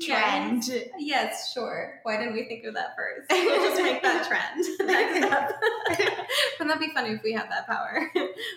trend. 0.00 0.64
Yes, 0.98 1.52
sure. 1.52 2.00
Why 2.02 2.16
didn't 2.16 2.34
we 2.34 2.44
think 2.46 2.64
of 2.64 2.74
that 2.74 2.96
first? 2.96 3.30
We'll 3.50 3.70
just 3.70 3.82
make 3.82 4.02
that 4.02 4.26
trend. 4.26 4.64
Next 4.86 5.32
up. 5.32 5.50
Wouldn't 6.58 6.68
that 6.68 6.80
be 6.80 6.92
funny 6.94 7.10
if 7.10 7.22
we 7.22 7.32
had 7.32 7.50
that 7.50 7.66
power? 7.66 8.10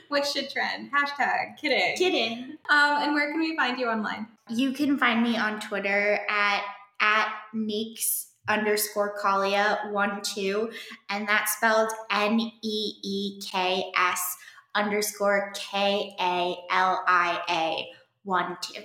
what 0.10 0.25
should 0.25 0.49
trend? 0.49 0.91
Hashtag 0.91 1.58
kidding. 1.60 1.95
Kidding. 1.97 2.58
Um, 2.69 3.03
and 3.03 3.13
where 3.13 3.32
can 3.32 3.39
we 3.39 3.56
find 3.56 3.79
you 3.79 3.88
online? 3.88 4.27
You 4.49 4.73
can 4.73 4.97
find 4.97 5.23
me 5.23 5.38
on 5.38 5.60
Twitter 5.60 6.19
at 6.30 6.63
at 6.99 7.34
Neeks 7.53 8.28
underscore 8.47 9.17
Kalia 9.17 9.91
one 9.91 10.22
two, 10.22 10.72
and 11.09 11.28
that's 11.28 11.53
spelled 11.53 11.91
N 12.11 12.39
E 12.39 12.93
E 13.03 13.41
K 13.41 13.91
S 13.95 14.38
underscore 14.76 15.53
K 15.55 16.15
A 16.20 16.55
L 16.72 17.03
I 17.07 17.39
A 17.49 17.88
one 18.24 18.57
two. 18.61 18.82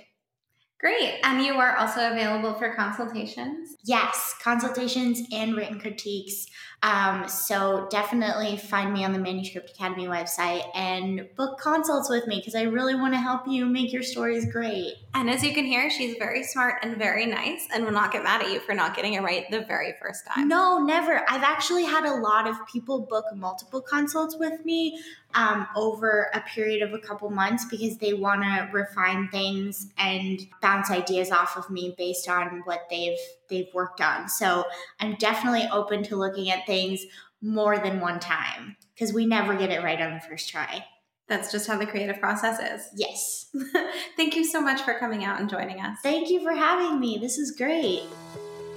Great. 0.79 1.19
And 1.23 1.43
you 1.43 1.55
are 1.55 1.75
also 1.75 2.09
available 2.09 2.53
for 2.53 2.73
consultations? 2.73 3.75
Yes, 3.83 4.33
consultations 4.41 5.21
and 5.33 5.57
written 5.57 5.77
critiques. 5.77 6.47
Um, 6.81 7.27
so 7.27 7.87
definitely 7.91 8.55
find 8.55 8.93
me 8.93 9.03
on 9.03 9.11
the 9.11 9.19
Manuscript 9.19 9.71
Academy 9.71 10.07
website 10.07 10.63
and 10.73 11.27
book 11.35 11.59
consults 11.59 12.09
with 12.09 12.25
me 12.27 12.37
because 12.37 12.55
I 12.55 12.61
really 12.61 12.95
want 12.95 13.13
to 13.13 13.19
help 13.19 13.45
you 13.45 13.65
make 13.65 13.91
your 13.91 14.03
stories 14.03 14.49
great. 14.49 14.93
And 15.13 15.29
as 15.29 15.43
you 15.43 15.53
can 15.53 15.65
hear, 15.65 15.89
she's 15.89 16.15
very 16.17 16.43
smart 16.43 16.75
and 16.81 16.95
very 16.95 17.25
nice 17.25 17.67
and 17.73 17.83
will 17.83 17.91
not 17.91 18.13
get 18.13 18.23
mad 18.23 18.41
at 18.41 18.51
you 18.51 18.61
for 18.61 18.73
not 18.73 18.95
getting 18.95 19.15
it 19.15 19.21
right 19.21 19.49
the 19.51 19.61
very 19.61 19.93
first 20.01 20.25
time. 20.25 20.47
No, 20.47 20.79
never. 20.79 21.29
I've 21.29 21.43
actually 21.43 21.83
had 21.83 22.05
a 22.05 22.13
lot 22.13 22.47
of 22.47 22.55
people 22.67 23.01
book 23.01 23.25
multiple 23.35 23.81
consults 23.81 24.37
with 24.39 24.63
me 24.63 25.01
um, 25.35 25.67
over 25.75 26.29
a 26.33 26.41
period 26.41 26.81
of 26.81 26.93
a 26.93 26.99
couple 26.99 27.29
months 27.29 27.65
because 27.65 27.97
they 27.97 28.13
want 28.13 28.41
to 28.43 28.69
refine 28.71 29.27
things 29.29 29.89
and 29.97 30.47
bounce 30.69 30.91
ideas 30.91 31.31
off 31.31 31.57
of 31.57 31.69
me 31.71 31.95
based 31.97 32.29
on 32.29 32.61
what 32.65 32.81
they've 32.91 33.17
they've 33.49 33.73
worked 33.73 34.01
on. 34.01 34.29
So 34.29 34.65
I'm 34.99 35.15
definitely 35.15 35.67
open 35.71 36.03
to 36.03 36.15
looking 36.15 36.51
at 36.51 36.67
things 36.67 37.03
more 37.41 37.79
than 37.79 37.99
one 37.99 38.19
time 38.19 38.75
because 38.93 39.11
we 39.11 39.25
never 39.25 39.55
get 39.55 39.71
it 39.71 39.83
right 39.83 39.99
on 39.99 40.13
the 40.13 40.19
first 40.19 40.49
try. 40.49 40.85
That's 41.27 41.51
just 41.51 41.67
how 41.67 41.77
the 41.77 41.87
creative 41.87 42.19
process 42.19 42.59
is. 42.59 42.87
Yes. 42.95 43.47
Thank 44.17 44.35
you 44.35 44.43
so 44.43 44.61
much 44.61 44.81
for 44.81 44.97
coming 44.99 45.23
out 45.23 45.39
and 45.39 45.49
joining 45.49 45.79
us. 45.79 45.97
Thank 46.03 46.29
you 46.29 46.43
for 46.43 46.51
having 46.51 46.99
me. 46.99 47.17
This 47.19 47.37
is 47.37 47.51
great. 47.51 48.03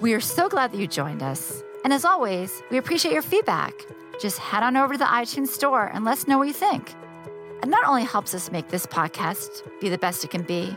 We 0.00 0.14
are 0.14 0.20
so 0.20 0.48
glad 0.48 0.72
that 0.72 0.78
you 0.78 0.86
joined 0.86 1.22
us. 1.22 1.62
And 1.84 1.92
as 1.92 2.04
always, 2.04 2.62
we 2.70 2.78
appreciate 2.78 3.12
your 3.12 3.22
feedback. 3.22 3.72
Just 4.20 4.38
head 4.38 4.62
on 4.62 4.76
over 4.76 4.94
to 4.94 4.98
the 4.98 5.04
iTunes 5.04 5.48
store 5.48 5.90
and 5.92 6.04
let 6.04 6.12
us 6.12 6.28
know 6.28 6.38
what 6.38 6.48
you 6.48 6.54
think. 6.54 6.94
It 7.62 7.68
not 7.68 7.86
only 7.86 8.04
helps 8.04 8.34
us 8.34 8.50
make 8.50 8.68
this 8.68 8.86
podcast 8.86 9.62
be 9.80 9.88
the 9.88 9.98
best 9.98 10.24
it 10.24 10.30
can 10.30 10.42
be, 10.42 10.76